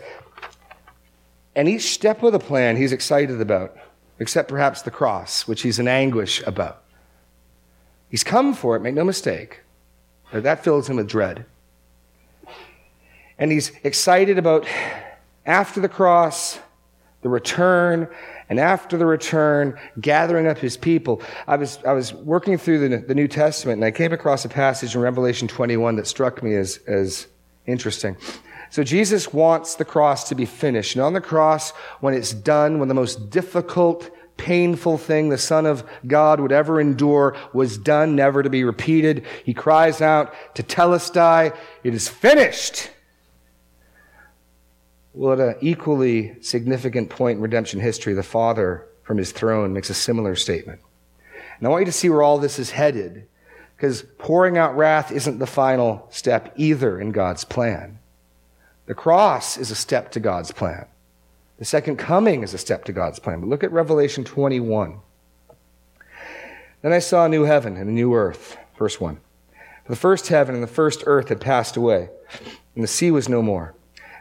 [1.57, 3.77] And each step of the plan he's excited about,
[4.21, 6.85] except perhaps the cross, which he's in anguish about.
[8.11, 9.63] He's come for it, make no mistake.
[10.33, 11.47] That fills him with dread.
[13.41, 14.69] And he's excited about
[15.45, 16.61] after the cross,
[17.23, 18.09] the return,
[18.49, 21.21] and after the return, gathering up his people.
[21.47, 24.49] I was, I was working through the, the New Testament and I came across a
[24.49, 27.27] passage in Revelation 21 that struck me as, as
[27.67, 28.17] interesting.
[28.71, 30.95] So Jesus wants the cross to be finished.
[30.95, 35.67] And on the cross, when it's done, when the most difficult, painful thing the Son
[35.67, 41.57] of God would ever endure was done, never to be repeated, he cries out tetelestai,
[41.83, 42.91] it is finished.
[45.17, 49.89] Well, at an equally significant point in redemption history, the Father from his throne makes
[49.89, 50.79] a similar statement.
[51.57, 53.27] And I want you to see where all this is headed,
[53.75, 57.99] because pouring out wrath isn't the final step either in God's plan.
[58.85, 60.85] The cross is a step to God's plan.
[61.59, 63.41] The second coming is a step to God's plan.
[63.41, 64.99] But look at Revelation 21.
[66.83, 68.59] Then I saw a new heaven and a new earth.
[68.79, 69.17] Verse 1.
[69.87, 72.11] For the first heaven and the first earth had passed away,
[72.75, 73.76] and the sea was no more.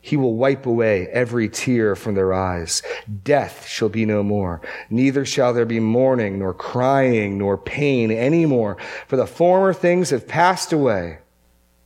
[0.00, 2.82] He will wipe away every tear from their eyes.
[3.22, 4.62] Death shall be no more.
[4.88, 10.10] Neither shall there be mourning, nor crying, nor pain any more, for the former things
[10.10, 11.18] have passed away.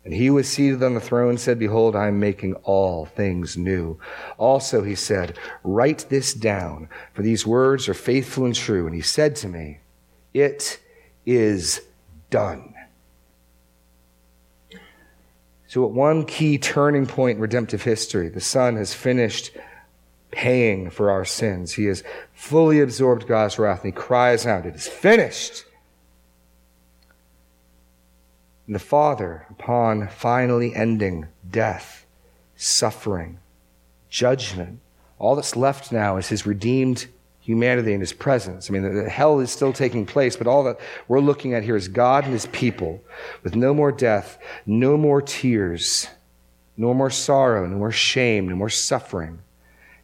[0.04, 3.98] And he was seated on the throne said, Behold, I am making all things new.
[4.36, 8.86] Also, he said, Write this down, for these words are faithful and true.
[8.86, 9.80] And he said to me,
[10.34, 10.78] It
[11.24, 11.80] is
[12.28, 12.73] done.
[15.74, 19.50] So, at one key turning point in redemptive history, the Son has finished
[20.30, 21.72] paying for our sins.
[21.72, 25.64] He has fully absorbed God's wrath, and he cries out, It is finished.
[28.68, 32.06] And the Father, upon finally ending death,
[32.54, 33.40] suffering,
[34.08, 34.78] judgment,
[35.18, 37.08] all that's left now is his redeemed
[37.44, 38.70] humanity in his presence.
[38.70, 41.76] I mean, the, hell is still taking place, but all that we're looking at here
[41.76, 43.02] is God and his people
[43.42, 46.08] with no more death, no more tears,
[46.78, 49.38] no more sorrow, no more shame, no more suffering.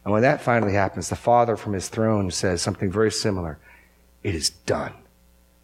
[0.03, 3.57] And when that finally happens, the Father from his throne says something very similar
[4.21, 4.93] It is done.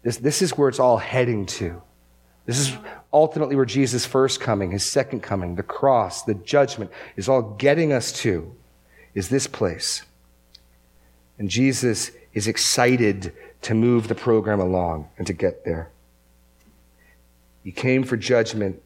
[0.02, 1.80] This, this is where it's all heading to.
[2.44, 2.76] This is
[3.12, 7.92] ultimately where Jesus' first coming, his second coming, the cross, the judgment is all getting
[7.92, 8.52] us to,
[9.14, 10.02] is this place.
[11.38, 15.90] And Jesus is excited to move the program along and to get there.
[17.64, 18.82] He came for judgment.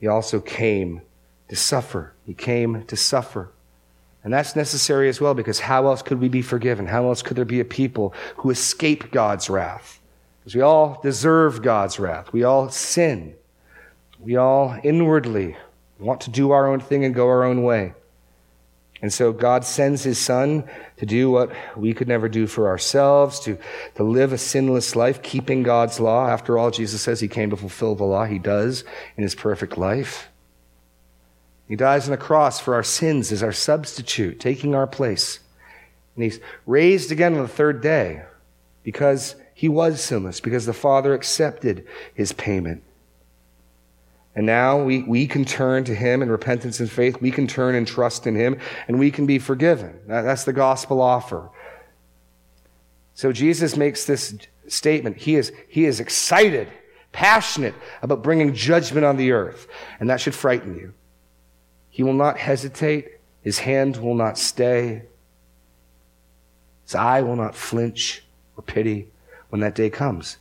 [0.00, 1.02] He also came
[1.48, 2.14] to suffer.
[2.24, 3.50] He came to suffer.
[4.24, 6.86] And that's necessary as well because how else could we be forgiven?
[6.86, 10.00] How else could there be a people who escape God's wrath?
[10.40, 12.32] Because we all deserve God's wrath.
[12.32, 13.34] We all sin.
[14.18, 15.56] We all inwardly
[15.98, 17.94] want to do our own thing and go our own way.
[19.02, 20.62] And so God sends his son
[20.98, 23.58] to do what we could never do for ourselves, to,
[23.96, 26.28] to live a sinless life, keeping God's law.
[26.28, 28.24] After all, Jesus says he came to fulfill the law.
[28.24, 28.84] He does
[29.16, 30.28] in his perfect life.
[31.68, 35.40] He dies on the cross for our sins as our substitute, taking our place.
[36.14, 38.22] And he's raised again on the third day
[38.84, 42.84] because he was sinless because the Father accepted his payment.
[44.34, 47.20] And now we, we can turn to him in repentance and faith.
[47.20, 50.00] We can turn and trust in him, and we can be forgiven.
[50.06, 51.50] That, that's the gospel offer.
[53.14, 54.34] So Jesus makes this
[54.68, 55.18] statement.
[55.18, 56.68] He is, he is excited,
[57.12, 59.66] passionate about bringing judgment on the earth,
[60.00, 60.94] and that should frighten you.
[61.90, 63.18] He will not hesitate.
[63.42, 65.02] His hand will not stay.
[66.84, 68.24] His eye will not flinch
[68.56, 69.08] or pity
[69.50, 70.38] when that day comes.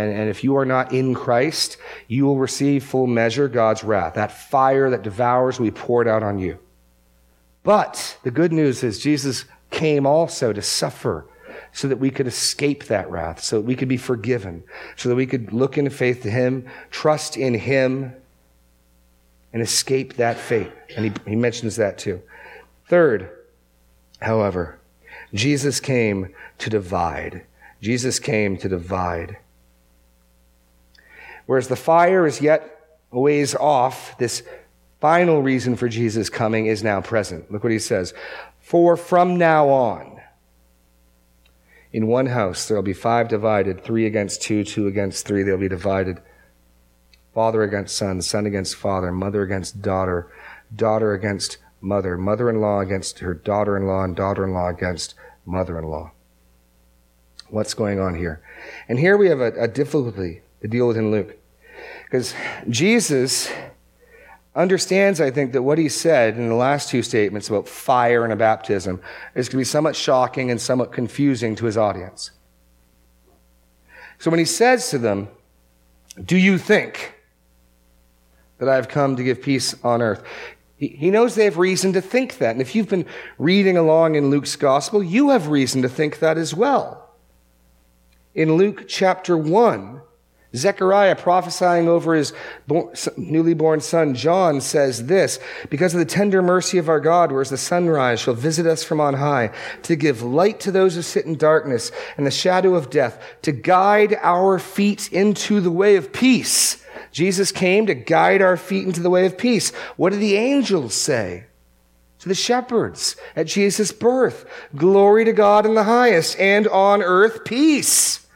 [0.00, 1.76] And, and if you are not in Christ,
[2.08, 4.14] you will receive full measure God's wrath.
[4.14, 6.58] That fire that devours will be poured out on you.
[7.62, 11.26] But the good news is Jesus came also to suffer
[11.72, 14.64] so that we could escape that wrath, so that we could be forgiven,
[14.96, 18.14] so that we could look in faith to Him, trust in Him,
[19.52, 20.72] and escape that fate.
[20.96, 22.22] And he, he mentions that too.
[22.88, 23.30] Third,
[24.20, 24.78] however,
[25.34, 27.44] Jesus came to divide.
[27.80, 29.38] Jesus came to divide.
[31.50, 32.78] Whereas the fire is yet
[33.10, 34.44] a ways off, this
[35.00, 37.50] final reason for Jesus coming is now present.
[37.50, 38.14] Look what he says.
[38.60, 40.20] For from now on,
[41.92, 45.58] in one house there will be five divided, three against two, two against three, they'll
[45.58, 46.22] be divided.
[47.34, 50.30] Father against son, son against father, mother against daughter,
[50.76, 54.68] daughter against mother, mother in law against her daughter in law, and daughter in law
[54.68, 56.12] against mother in law
[57.48, 58.40] what's going on here.
[58.88, 61.39] And here we have a, a difficulty to deal with in Luke.
[62.10, 62.34] Because
[62.68, 63.48] Jesus
[64.56, 68.32] understands, I think, that what he said in the last two statements about fire and
[68.32, 69.00] a baptism
[69.36, 72.32] is going to be somewhat shocking and somewhat confusing to his audience.
[74.18, 75.28] So when he says to them,
[76.22, 77.14] Do you think
[78.58, 80.24] that I have come to give peace on earth?
[80.76, 82.52] He knows they have reason to think that.
[82.52, 83.06] And if you've been
[83.38, 87.10] reading along in Luke's gospel, you have reason to think that as well
[88.34, 90.00] in Luke chapter 1,
[90.54, 92.32] Zechariah prophesying over his
[93.16, 95.38] newly born son John says this,
[95.68, 99.00] because of the tender mercy of our God, whereas the sunrise shall visit us from
[99.00, 102.90] on high, to give light to those who sit in darkness and the shadow of
[102.90, 106.84] death, to guide our feet into the way of peace.
[107.12, 109.70] Jesus came to guide our feet into the way of peace.
[109.96, 111.46] What do the angels say?
[112.20, 114.44] To the shepherds at Jesus' birth.
[114.76, 118.26] Glory to God in the highest and on earth peace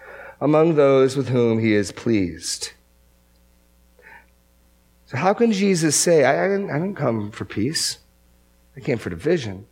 [0.41, 2.73] among those with whom he is pleased.
[5.07, 7.99] So, how can Jesus say, I, I, didn't, I didn't come for peace?
[8.77, 9.67] I came for division.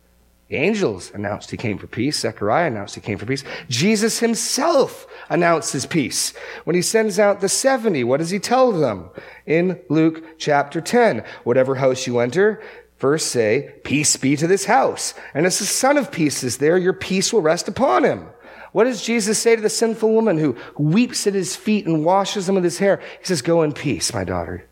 [0.49, 2.19] The angels announced he came for peace.
[2.19, 3.43] Zechariah announced he came for peace.
[3.69, 6.33] Jesus himself announces peace.
[6.63, 9.09] When he sends out the 70, what does he tell them?
[9.45, 12.61] In Luke chapter 10, whatever house you enter,
[12.97, 15.13] first say, peace be to this house.
[15.33, 18.27] And as the son of peace is there, your peace will rest upon him.
[18.73, 22.47] What does Jesus say to the sinful woman who weeps at his feet and washes
[22.47, 23.01] them with his hair?
[23.19, 24.67] He says, Go in peace, my daughter.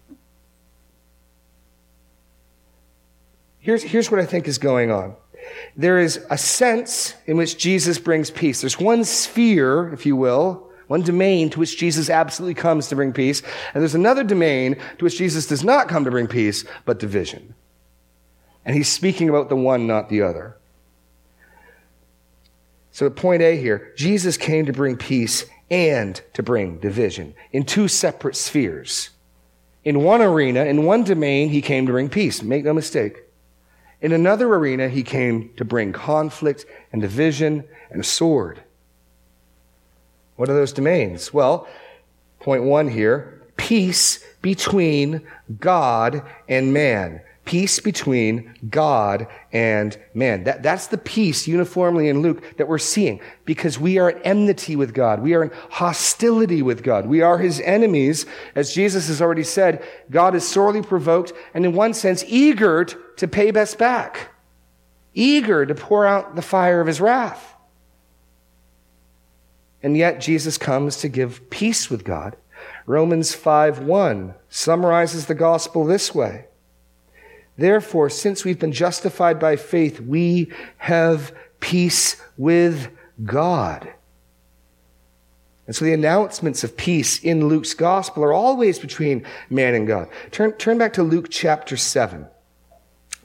[3.60, 5.16] Here's, here's what I think is going on.
[5.78, 8.62] There is a sense in which Jesus brings peace.
[8.62, 13.14] There's one sphere, if you will, one domain to which Jesus absolutely comes to bring
[13.14, 13.42] peace.
[13.74, 17.54] And there's another domain to which Jesus does not come to bring peace, but division.
[18.66, 20.58] And he's speaking about the one, not the other.
[22.92, 27.88] So, point A here Jesus came to bring peace and to bring division in two
[27.88, 29.10] separate spheres.
[29.84, 32.44] In one arena, in one domain, he came to bring peace.
[32.44, 33.24] Make no mistake.
[34.02, 38.62] In another arena, he came to bring conflict and division and a sword.
[40.36, 41.34] What are those domains?
[41.34, 41.68] Well,
[42.40, 45.22] point one here peace between
[45.60, 47.22] God and man
[47.52, 50.46] peace between God and man.
[50.46, 54.78] That, that's the peace uniformly in Luke that we're seeing because we are at enmity
[54.78, 55.22] with God.
[55.22, 57.08] We are in hostility with God.
[57.08, 58.26] We are his enemies.
[58.56, 63.28] As Jesus has already said, God is sorely provoked and in one sense eager to
[63.28, 64.30] pay us back,
[65.14, 67.54] eager to pour out the fire of his wrath.
[69.84, 72.38] And yet Jesus comes to give peace with God.
[72.86, 76.46] Romans 5 1 summarizes the gospel this way.
[77.62, 82.90] Therefore, since we've been justified by faith, we have peace with
[83.24, 83.94] God.
[85.68, 90.10] And so the announcements of peace in Luke's gospel are always between man and God.
[90.32, 92.26] Turn, turn back to Luke chapter 7.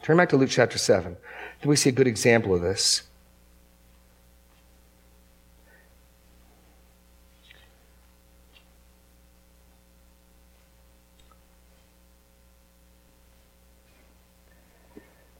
[0.02, 1.16] Turn back to Luke chapter 7.
[1.60, 3.04] Then we see a good example of this.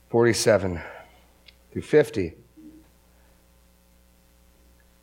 [0.09, 0.81] 47
[1.71, 2.33] through 50.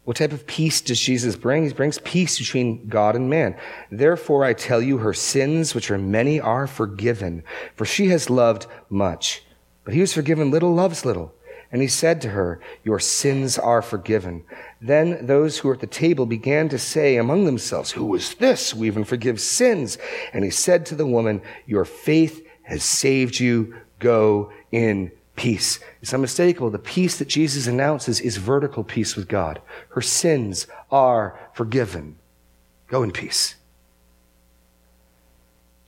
[0.04, 1.66] What type of peace does Jesus bring?
[1.66, 3.56] He brings peace between God and man.
[3.90, 7.42] Therefore, I tell you, her sins, which are many, are forgiven,
[7.74, 9.42] for she has loved much.
[9.82, 11.34] But he who is forgiven little loves little.
[11.72, 14.44] And he said to her, Your sins are forgiven.
[14.80, 18.70] Then those who were at the table began to say among themselves, Who is this
[18.70, 19.98] who even forgives sins?
[20.32, 23.74] And he said to the woman, Your faith has saved you.
[24.04, 25.80] Go in peace.
[26.02, 26.68] It's unmistakable.
[26.68, 29.62] The peace that Jesus announces is vertical peace with God.
[29.88, 32.16] Her sins are forgiven.
[32.88, 33.54] Go in peace.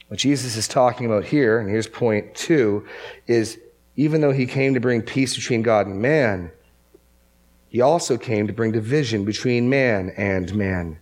[0.08, 2.86] What Jesus is talking about here, and here's point two,
[3.26, 3.60] is
[3.96, 6.50] even though he came to bring peace between God and man,
[7.68, 11.00] he also came to bring division between man and man.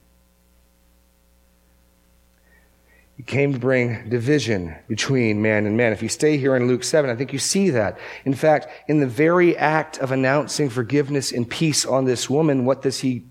[3.16, 5.92] He came to bring division between man and man.
[5.92, 7.98] If you stay here in Luke 7, I think you see that.
[8.24, 12.82] In fact, in the very act of announcing forgiveness and peace on this woman, what
[12.82, 13.24] does he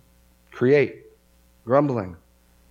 [0.51, 1.01] create?
[1.65, 2.15] Grumbling,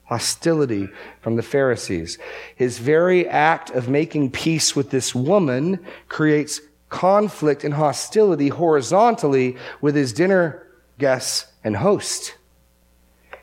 [0.04, 0.88] hostility
[1.20, 2.18] from the Pharisees.
[2.56, 9.94] His very act of making peace with this woman creates conflict and hostility horizontally with
[9.94, 10.66] his dinner
[10.98, 12.36] guests and host.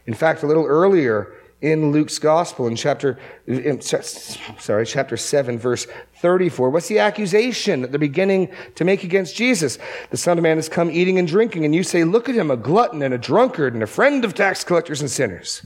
[0.07, 5.87] In fact, a little earlier, in Luke's gospel in chapter, in, sorry, chapter 7, verse
[6.17, 6.69] 34.
[6.69, 9.77] What's the accusation that they're beginning to make against Jesus?
[10.09, 12.49] The Son of Man has come eating and drinking, and you say, Look at him,
[12.49, 15.61] a glutton and a drunkard and a friend of tax collectors and sinners.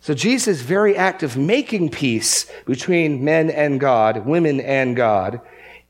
[0.00, 5.40] So Jesus' very act of making peace between men and God, women and God,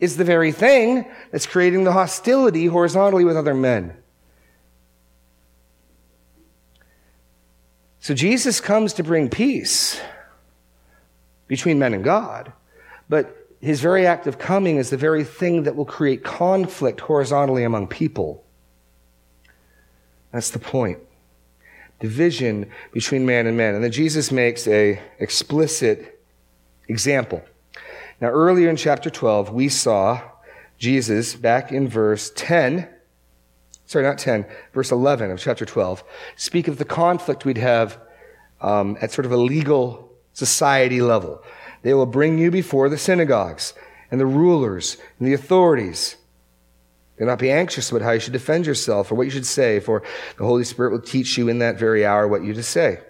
[0.01, 3.97] is the very thing that's creating the hostility horizontally with other men.
[8.09, 10.01] So Jesus comes to bring peace
[11.47, 12.51] between men and God,
[13.07, 17.65] but his very act of coming is the very thing that will create conflict horizontally
[17.65, 18.43] among people.
[20.33, 21.01] That's the point.
[22.01, 23.75] division between man and man.
[23.75, 26.19] And then Jesus makes a explicit
[26.89, 27.43] example.
[28.23, 30.23] Now, earlier in chapter 12, we saw
[30.79, 32.89] Jesus back in verse 10,
[33.89, 36.05] sorry, not 10, verse 11 of chapter 12,
[36.37, 37.99] speak of the conflict we'd have
[38.61, 41.43] um, at sort of a legal society level.
[41.83, 43.73] They will bring you before the synagogues
[44.11, 46.17] and the rulers and the authorities.
[47.19, 49.81] Do not be anxious about how you should defend yourself or what you should say,
[49.81, 50.03] for
[50.37, 53.01] the Holy Spirit will teach you in that very hour what you to say.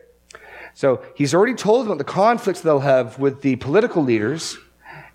[0.75, 4.57] So he's already told them about the conflicts they'll have with the political leaders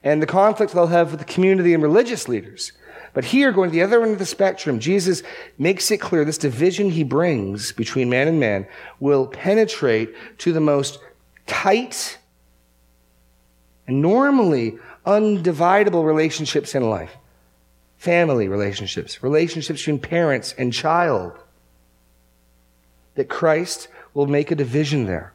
[0.04, 2.74] and the conflicts they'll have with the community and religious leaders.
[3.14, 5.22] But here, going to the other end of the spectrum, Jesus
[5.60, 8.66] makes it clear this division he brings between man and man
[9.00, 11.00] will penetrate to the most
[11.46, 12.18] tight
[13.88, 17.16] and normally undividable relationships in life
[17.98, 21.32] family relationships, relationships between parents and child.
[23.16, 25.34] That Christ will make a division there.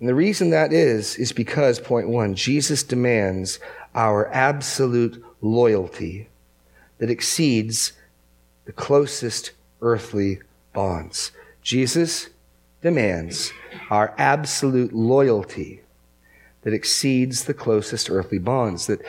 [0.00, 3.58] And the reason that is, is because, point one, Jesus demands
[3.94, 6.28] our absolute loyalty
[6.98, 7.92] that exceeds
[8.64, 10.40] the closest earthly
[10.72, 11.32] bonds.
[11.62, 12.28] Jesus
[12.82, 13.52] demands
[13.90, 15.80] our absolute loyalty
[16.62, 18.86] that exceeds the closest earthly bonds.
[18.86, 19.00] That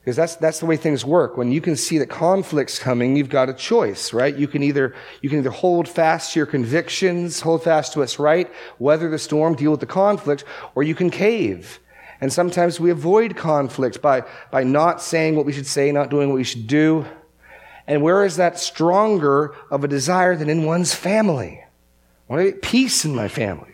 [0.00, 1.36] because that's, that's the way things work.
[1.36, 4.34] When you can see that conflict's coming, you've got a choice, right?
[4.34, 8.18] You can either, you can either hold fast to your convictions, hold fast to what's
[8.18, 11.80] right, weather the storm, deal with the conflict, or you can cave.
[12.20, 16.28] And sometimes we avoid conflict by, by not saying what we should say, not doing
[16.28, 17.06] what we should do.
[17.86, 21.64] And where is that stronger of a desire than in one's family?
[22.28, 23.72] I want to get peace in my family.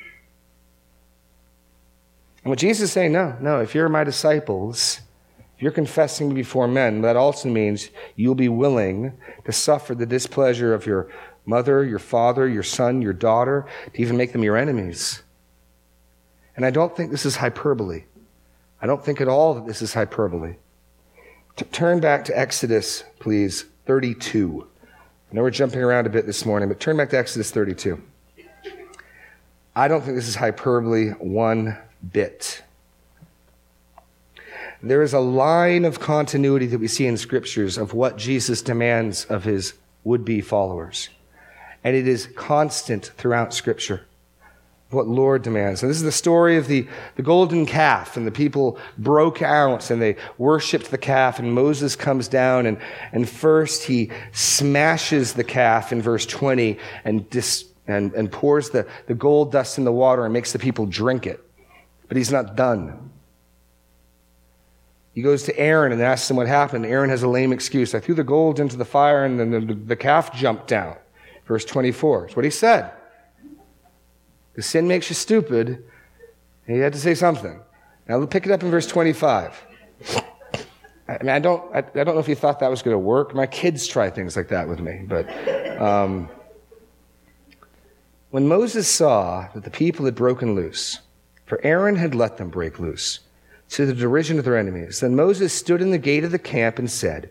[2.42, 5.00] And what Jesus is saying, no, no, if you're my disciples,
[5.56, 9.12] if you're confessing before men, that also means you'll be willing
[9.44, 11.10] to suffer the displeasure of your
[11.44, 15.22] mother, your father, your son, your daughter, to even make them your enemies.
[16.54, 18.04] And I don't think this is hyperbole.
[18.80, 20.56] I don't think at all that this is hyperbole.
[21.56, 24.66] To turn back to Exodus, please, 32.
[25.30, 28.02] I know we're jumping around a bit this morning, but turn back to Exodus 32.
[29.74, 31.76] I don't think this is hyperbole one
[32.12, 32.62] bit.
[34.82, 39.24] There is a line of continuity that we see in scriptures of what Jesus demands
[39.24, 39.74] of his
[40.04, 41.08] would be followers.
[41.82, 44.06] And it is constant throughout scripture.
[44.90, 45.82] What Lord demands.
[45.82, 49.90] And this is the story of the, the golden calf, and the people broke out
[49.90, 52.78] and they worshiped the calf, and Moses comes down, and,
[53.10, 58.86] and first he smashes the calf in verse 20 and, dis, and, and pours the,
[59.08, 61.42] the gold dust in the water and makes the people drink it.
[62.06, 63.10] But he's not done.
[65.14, 66.86] He goes to Aaron and asks him what happened.
[66.86, 67.94] Aaron has a lame excuse.
[67.94, 70.94] I threw the gold into the fire and then the, the calf jumped down.
[71.46, 72.20] Verse 24.
[72.20, 72.92] That's what he said.
[74.56, 75.84] The sin makes you stupid.
[76.66, 77.60] And he had to say something.
[78.08, 79.64] Now pick it up in verse 25.
[81.08, 82.98] I mean, I don't, I, I don't know if you thought that was going to
[82.98, 83.34] work.
[83.34, 85.04] My kids try things like that with me.
[85.06, 85.28] But
[85.80, 86.28] um,
[88.30, 91.00] when Moses saw that the people had broken loose,
[91.44, 93.20] for Aaron had let them break loose,
[93.70, 95.00] to the derision of their enemies.
[95.00, 97.30] Then Moses stood in the gate of the camp and said,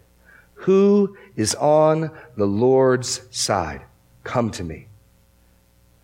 [0.53, 3.81] Who is on the Lord's side?
[4.23, 4.87] Come to me.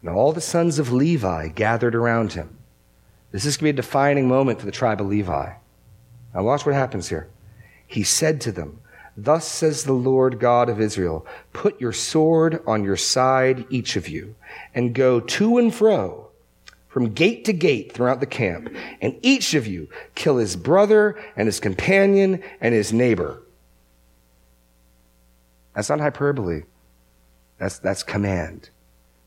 [0.01, 2.57] And all the sons of Levi gathered around him.
[3.31, 5.53] This is going to be a defining moment for the tribe of Levi.
[6.33, 7.29] Now watch what happens here.
[7.85, 8.79] He said to them,
[9.15, 14.07] Thus says the Lord God of Israel, Put your sword on your side, each of
[14.07, 14.35] you,
[14.73, 16.31] and go to and fro
[16.91, 21.47] from gate to gate throughout the camp, and each of you kill his brother and
[21.47, 23.41] his companion and his neighbor.
[25.73, 26.63] That's not hyperbole.
[27.57, 28.69] That's, that's command.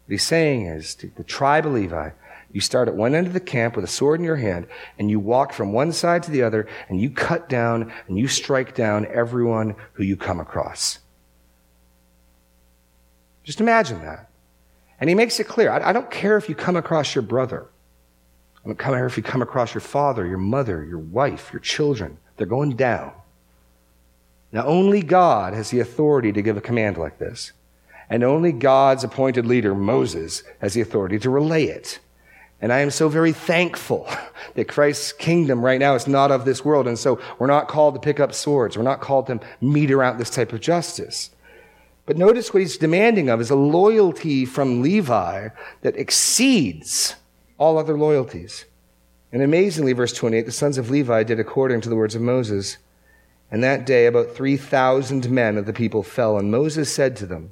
[0.06, 2.10] What he's saying is to the tribe of Levi,
[2.52, 4.66] you start at one end of the camp with a sword in your hand,
[4.98, 8.28] and you walk from one side to the other, and you cut down and you
[8.28, 11.00] strike down everyone who you come across.
[13.42, 14.30] Just imagine that.
[15.00, 17.66] And he makes it clear I, I don't care if you come across your brother.
[18.64, 22.18] I don't care if you come across your father, your mother, your wife, your children.
[22.36, 23.12] They're going down.
[24.52, 27.52] Now, only God has the authority to give a command like this.
[28.10, 32.00] And only God's appointed leader, Moses, has the authority to relay it.
[32.60, 34.08] And I am so very thankful
[34.54, 36.86] that Christ's kingdom right now is not of this world.
[36.86, 38.76] And so we're not called to pick up swords.
[38.76, 41.30] We're not called to meter out this type of justice.
[42.06, 45.48] But notice what he's demanding of is a loyalty from Levi
[45.80, 47.16] that exceeds
[47.58, 48.66] all other loyalties.
[49.32, 52.78] And amazingly, verse 28, the sons of Levi did according to the words of Moses.
[53.50, 56.38] And that day, about 3,000 men of the people fell.
[56.38, 57.50] And Moses said to them,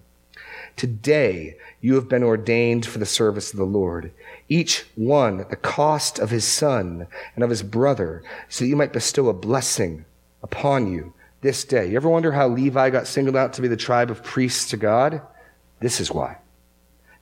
[0.76, 4.12] Today you have been ordained for the service of the Lord,
[4.48, 8.76] each one at the cost of his son and of his brother, so that you
[8.76, 10.04] might bestow a blessing
[10.42, 11.90] upon you this day.
[11.90, 14.76] You ever wonder how Levi got singled out to be the tribe of priests to
[14.76, 15.20] God?
[15.80, 16.38] This is why.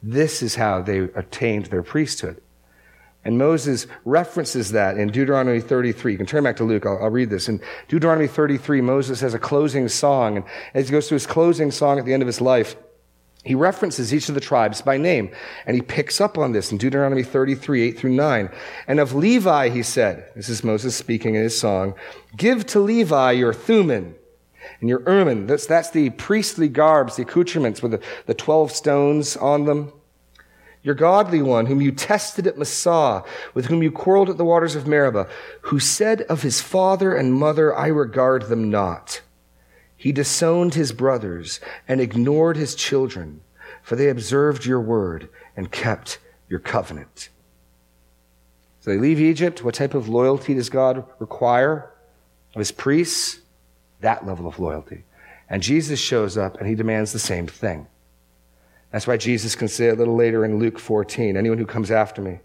[0.02, 2.40] This is how they attained their priesthood.
[3.24, 6.12] And Moses references that in Deuteronomy 33.
[6.12, 6.86] You can turn back to Luke.
[6.86, 7.48] I'll, I'll, read this.
[7.48, 10.38] In Deuteronomy 33, Moses has a closing song.
[10.38, 12.76] And as he goes through his closing song at the end of his life,
[13.44, 15.30] he references each of the tribes by name.
[15.66, 18.50] And he picks up on this in Deuteronomy 33, 8 through 9.
[18.86, 21.94] And of Levi, he said, this is Moses speaking in his song,
[22.36, 24.14] give to Levi your Thummim
[24.80, 25.46] and your Urim.
[25.46, 29.92] That's, that's the priestly garbs, the accoutrements with the, the 12 stones on them
[30.82, 33.22] your godly one, whom you tested at Massah,
[33.52, 35.28] with whom you quarreled at the waters of Meribah,
[35.62, 39.20] who said of his father and mother, I regard them not.
[40.00, 43.42] He disowned his brothers and ignored his children,
[43.82, 47.28] for they observed your word and kept your covenant.
[48.80, 49.62] So they leave Egypt.
[49.62, 51.90] What type of loyalty does God require
[52.54, 53.40] of his priests?
[54.00, 55.04] That level of loyalty.
[55.50, 57.86] And Jesus shows up and he demands the same thing.
[58.92, 62.22] That's why Jesus can say a little later in Luke 14 anyone who comes after
[62.22, 62.40] me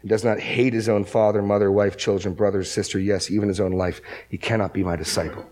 [0.00, 3.60] and does not hate his own father, mother, wife, children, brother, sister, yes, even his
[3.60, 5.48] own life, he cannot be my disciple.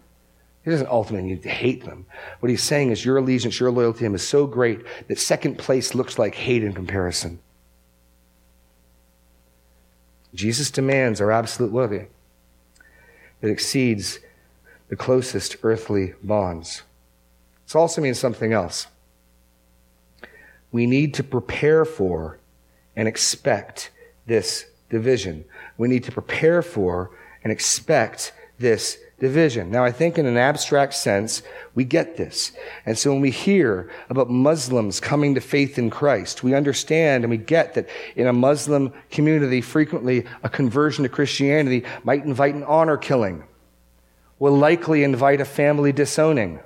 [0.65, 2.07] He doesn't ultimately need to hate them.
[2.41, 5.59] What he's saying is your allegiance, your loyalty to him is so great that second
[5.59, 7.39] place looks like hate in comparison.
[10.35, 12.07] Jesus demands our absolute loyalty
[13.41, 14.21] that exceeds
[14.89, 16.83] the closest earthly bonds.
[17.67, 18.87] This also means something else
[20.75, 22.41] we need to prepare for
[22.97, 23.93] and expect
[24.27, 25.45] this division.
[25.79, 27.13] We need to prepare for
[27.45, 29.71] and expect this division.
[29.71, 31.43] Now, I think in an abstract sense,
[31.75, 32.53] we get this.
[32.87, 37.31] And so when we hear about Muslims coming to faith in Christ, we understand and
[37.31, 42.65] we get that in a Muslim community, frequently a conversion to Christianity might invite an
[42.65, 43.45] honor killing,
[44.39, 46.61] will likely invite a family disowning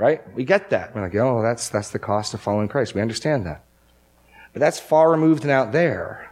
[0.00, 0.34] right?
[0.34, 0.94] We get that.
[0.94, 2.94] We're like, oh, that's, that's the cost of following Christ.
[2.94, 3.66] We understand that.
[4.54, 6.29] But that's far removed and out there.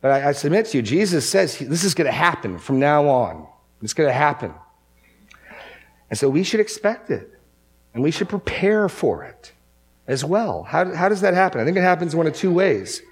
[0.00, 3.08] But I, I submit to you, Jesus says this is going to happen from now
[3.08, 3.46] on.
[3.82, 4.54] It's going to happen.
[6.08, 7.30] And so we should expect it.
[7.94, 9.52] And we should prepare for it
[10.06, 10.62] as well.
[10.62, 11.60] How, how does that happen?
[11.60, 13.02] I think it happens one of two ways.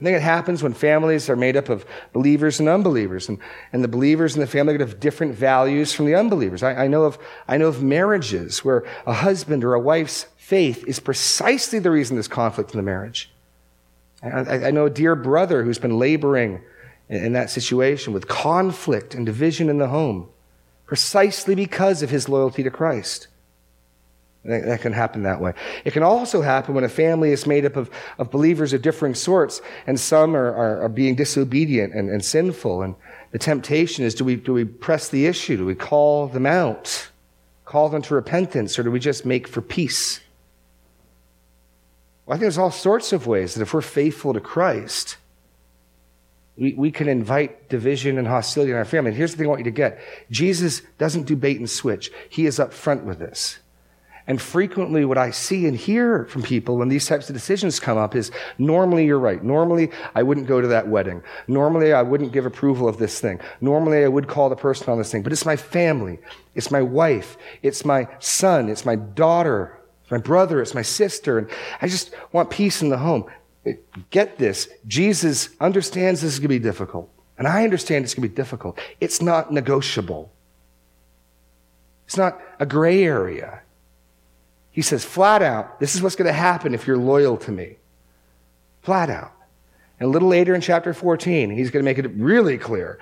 [0.00, 1.84] I think it happens when families are made up of
[2.14, 3.38] believers and unbelievers, and,
[3.70, 6.62] and the believers in the family have different values from the unbelievers.
[6.62, 10.84] I, I, know of, I know of marriages where a husband or a wife's faith
[10.86, 13.30] is precisely the reason there's conflict in the marriage.
[14.22, 16.62] I, I know a dear brother who's been laboring
[17.08, 20.28] in, in that situation with conflict and division in the home,
[20.86, 23.28] precisely because of his loyalty to Christ.
[24.42, 25.52] That, can happen that way.
[25.84, 29.14] It can also happen when a family is made up of, of believers of differing
[29.14, 32.80] sorts, and some are, are, are being disobedient and, and sinful.
[32.80, 32.94] And
[33.32, 35.58] the temptation is do we, do we press the issue?
[35.58, 37.10] Do we call them out?
[37.66, 38.78] Call them to repentance?
[38.78, 40.20] Or do we just make for peace?
[42.30, 45.16] Well, I think there's all sorts of ways that if we're faithful to Christ,
[46.56, 49.08] we, we can invite division and hostility in our family.
[49.08, 49.98] And here's the thing I want you to get
[50.30, 53.58] Jesus doesn't do bait and switch, He is upfront with this.
[54.28, 57.98] And frequently, what I see and hear from people when these types of decisions come
[57.98, 59.42] up is normally you're right.
[59.42, 61.24] Normally, I wouldn't go to that wedding.
[61.48, 63.40] Normally, I wouldn't give approval of this thing.
[63.60, 65.24] Normally, I would call the person on this thing.
[65.24, 66.20] But it's my family.
[66.54, 67.36] It's my wife.
[67.64, 68.68] It's my son.
[68.68, 69.79] It's my daughter.
[70.10, 70.60] My brother.
[70.60, 71.38] It's my sister.
[71.38, 71.48] And
[71.80, 73.24] I just want peace in the home.
[74.10, 74.68] Get this.
[74.86, 77.10] Jesus understands this is going to be difficult.
[77.38, 78.78] And I understand it's going to be difficult.
[79.00, 80.30] It's not negotiable.
[82.06, 83.62] It's not a gray area.
[84.72, 87.76] He says flat out, this is what's going to happen if you're loyal to me.
[88.82, 89.32] Flat out.
[89.98, 92.98] And a little later in chapter 14, he's going to make it really clear.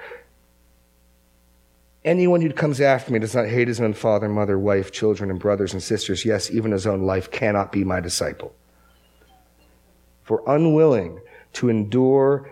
[2.08, 5.38] Anyone who comes after me does not hate his own father, mother, wife, children, and
[5.38, 8.54] brothers and sisters, yes, even his own life, cannot be my disciple.
[10.22, 11.20] For unwilling
[11.52, 12.50] to endure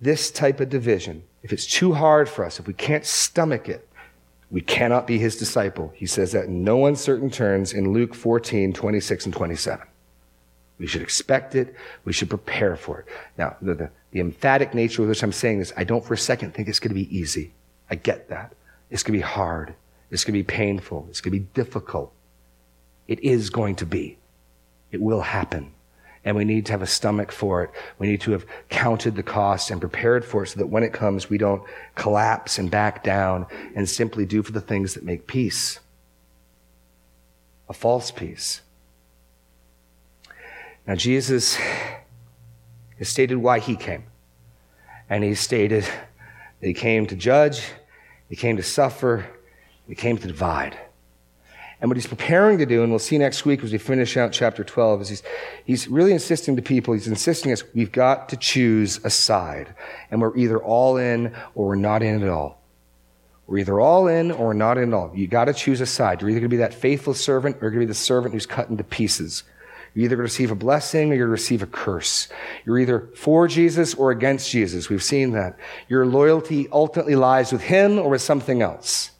[0.00, 3.86] this type of division, if it's too hard for us, if we can't stomach it,
[4.50, 5.92] we cannot be his disciple.
[5.94, 9.86] He says that in no uncertain terms in Luke 14, 26 and 27.
[10.78, 11.74] We should expect it.
[12.06, 13.06] We should prepare for it.
[13.36, 16.18] Now, the, the, the emphatic nature with which I'm saying this, I don't for a
[16.18, 17.52] second think it's going to be easy.
[17.90, 18.54] I get that.
[18.90, 19.74] It's going to be hard.
[20.10, 21.06] It's going to be painful.
[21.10, 22.12] It's going to be difficult.
[23.08, 24.18] It is going to be.
[24.90, 25.74] It will happen
[26.24, 27.70] and we need to have a stomach for it.
[27.98, 30.92] We need to have counted the cost and prepared for it so that when it
[30.92, 31.62] comes, we don't
[31.94, 35.80] collapse and back down and simply do for the things that make peace.
[37.68, 38.60] A false peace,
[40.86, 41.56] Now, Jesus
[42.98, 44.04] has stated why he came.
[45.08, 47.62] And he stated that he came to judge,
[48.34, 49.24] he came to suffer,
[49.86, 50.76] he came to divide.
[51.80, 54.32] And what he's preparing to do, and we'll see next week as we finish out
[54.32, 55.22] chapter 12, is he's,
[55.64, 59.72] he's really insisting to people, he's insisting us, we've got to choose a side.
[60.10, 62.60] And we're either all in or we're not in at all.
[63.46, 65.12] We're either all in or we're not in at all.
[65.14, 66.20] You got to choose a side.
[66.20, 68.34] You're either going to be that faithful servant or you're going to be the servant
[68.34, 69.44] who's cut into pieces.
[69.94, 72.28] You're either going to receive a blessing or you're going to receive a curse.
[72.64, 74.88] You're either for Jesus or against Jesus.
[74.88, 75.56] We've seen that.
[75.88, 79.12] Your loyalty ultimately lies with him or with something else.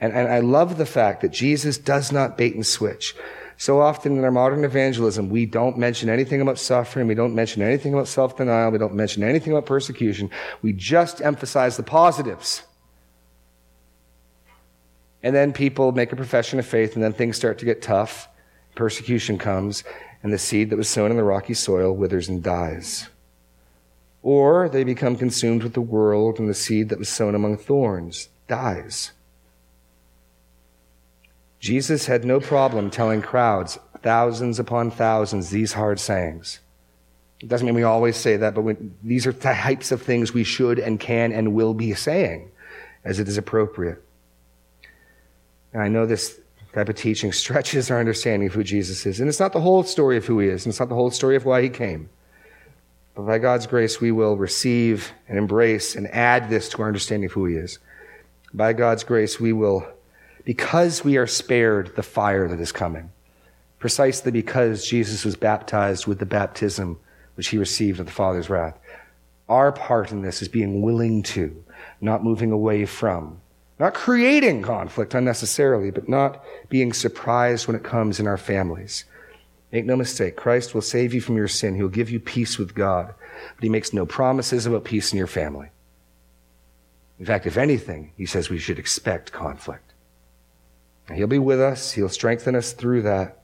[0.00, 3.14] And, and I love the fact that Jesus does not bait and switch.
[3.58, 7.08] So often in our modern evangelism, we don't mention anything about suffering.
[7.08, 8.70] We don't mention anything about self-denial.
[8.70, 10.30] We don't mention anything about persecution.
[10.62, 12.62] We just emphasize the positives.
[15.24, 18.27] And then people make a profession of faith and then things start to get tough.
[18.78, 19.82] Persecution comes
[20.22, 23.08] and the seed that was sown in the rocky soil withers and dies.
[24.22, 28.28] Or they become consumed with the world and the seed that was sown among thorns
[28.46, 29.10] dies.
[31.58, 36.60] Jesus had no problem telling crowds, thousands upon thousands, these hard sayings.
[37.40, 40.44] It doesn't mean we always say that, but when, these are types of things we
[40.44, 42.52] should and can and will be saying
[43.04, 44.00] as it is appropriate.
[45.72, 46.38] And I know this
[46.72, 49.20] type of teaching stretches our understanding of who Jesus is.
[49.20, 51.10] And it's not the whole story of who he is, and it's not the whole
[51.10, 52.08] story of why he came.
[53.14, 57.26] But by God's grace, we will receive and embrace and add this to our understanding
[57.26, 57.78] of who he is.
[58.54, 59.86] By God's grace, we will
[60.44, 63.10] because we are spared the fire that is coming.
[63.78, 66.98] Precisely because Jesus was baptized with the baptism
[67.34, 68.78] which he received of the Father's wrath.
[69.48, 71.64] Our part in this is being willing to,
[72.00, 73.40] not moving away from,
[73.78, 79.04] not creating conflict unnecessarily, but not being surprised when it comes in our families.
[79.70, 81.74] Make no mistake, Christ will save you from your sin.
[81.74, 83.14] He will give you peace with God,
[83.54, 85.68] but he makes no promises about peace in your family.
[87.18, 89.92] In fact, if anything, he says we should expect conflict.
[91.12, 91.92] He'll be with us.
[91.92, 93.38] He'll strengthen us through that.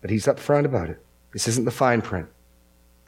[0.00, 1.02] But he's upfront about it.
[1.32, 2.28] This isn't the fine print.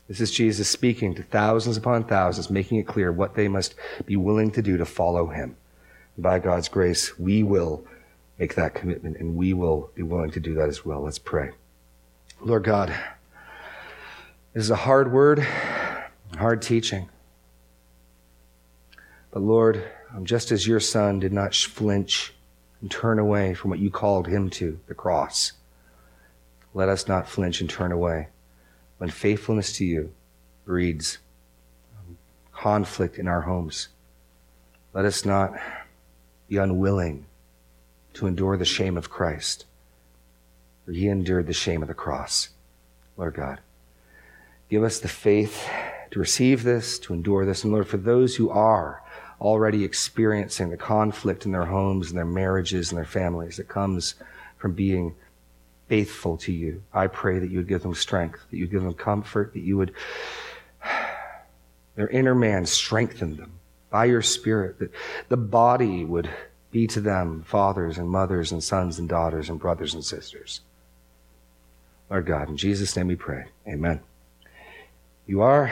[0.08, 3.74] This is Jesus speaking to thousands upon thousands, making it clear what they must
[4.06, 5.56] be willing to do to follow him.
[6.20, 7.84] By God's grace, we will
[8.38, 11.02] make that commitment and we will be willing to do that as well.
[11.02, 11.50] Let's pray.
[12.42, 12.94] Lord God,
[14.52, 15.46] this is a hard word,
[16.36, 17.08] hard teaching.
[19.30, 19.82] But Lord,
[20.14, 22.34] um, just as your son did not flinch
[22.80, 25.52] and turn away from what you called him to, the cross.
[26.74, 28.28] Let us not flinch and turn away
[28.98, 30.12] when faithfulness to you
[30.64, 31.18] breeds
[31.98, 32.16] um,
[32.52, 33.88] conflict in our homes.
[34.92, 35.52] Let us not
[36.50, 37.24] be unwilling
[38.12, 39.64] to endure the shame of Christ,
[40.84, 42.50] for he endured the shame of the cross.
[43.16, 43.60] Lord God,
[44.68, 45.70] give us the faith
[46.10, 47.62] to receive this, to endure this.
[47.62, 49.00] And Lord, for those who are
[49.40, 54.16] already experiencing the conflict in their homes and their marriages and their families that comes
[54.58, 55.14] from being
[55.88, 56.82] faithful to you.
[56.92, 59.62] I pray that you would give them strength, that you would give them comfort, that
[59.62, 59.94] you would,
[61.94, 63.59] their inner man strengthen them
[63.90, 64.92] by your spirit, that
[65.28, 66.30] the body would
[66.70, 70.60] be to them fathers and mothers and sons and daughters and brothers and sisters.
[72.08, 73.46] Lord God, in Jesus' name we pray.
[73.66, 74.00] Amen.
[75.26, 75.66] You are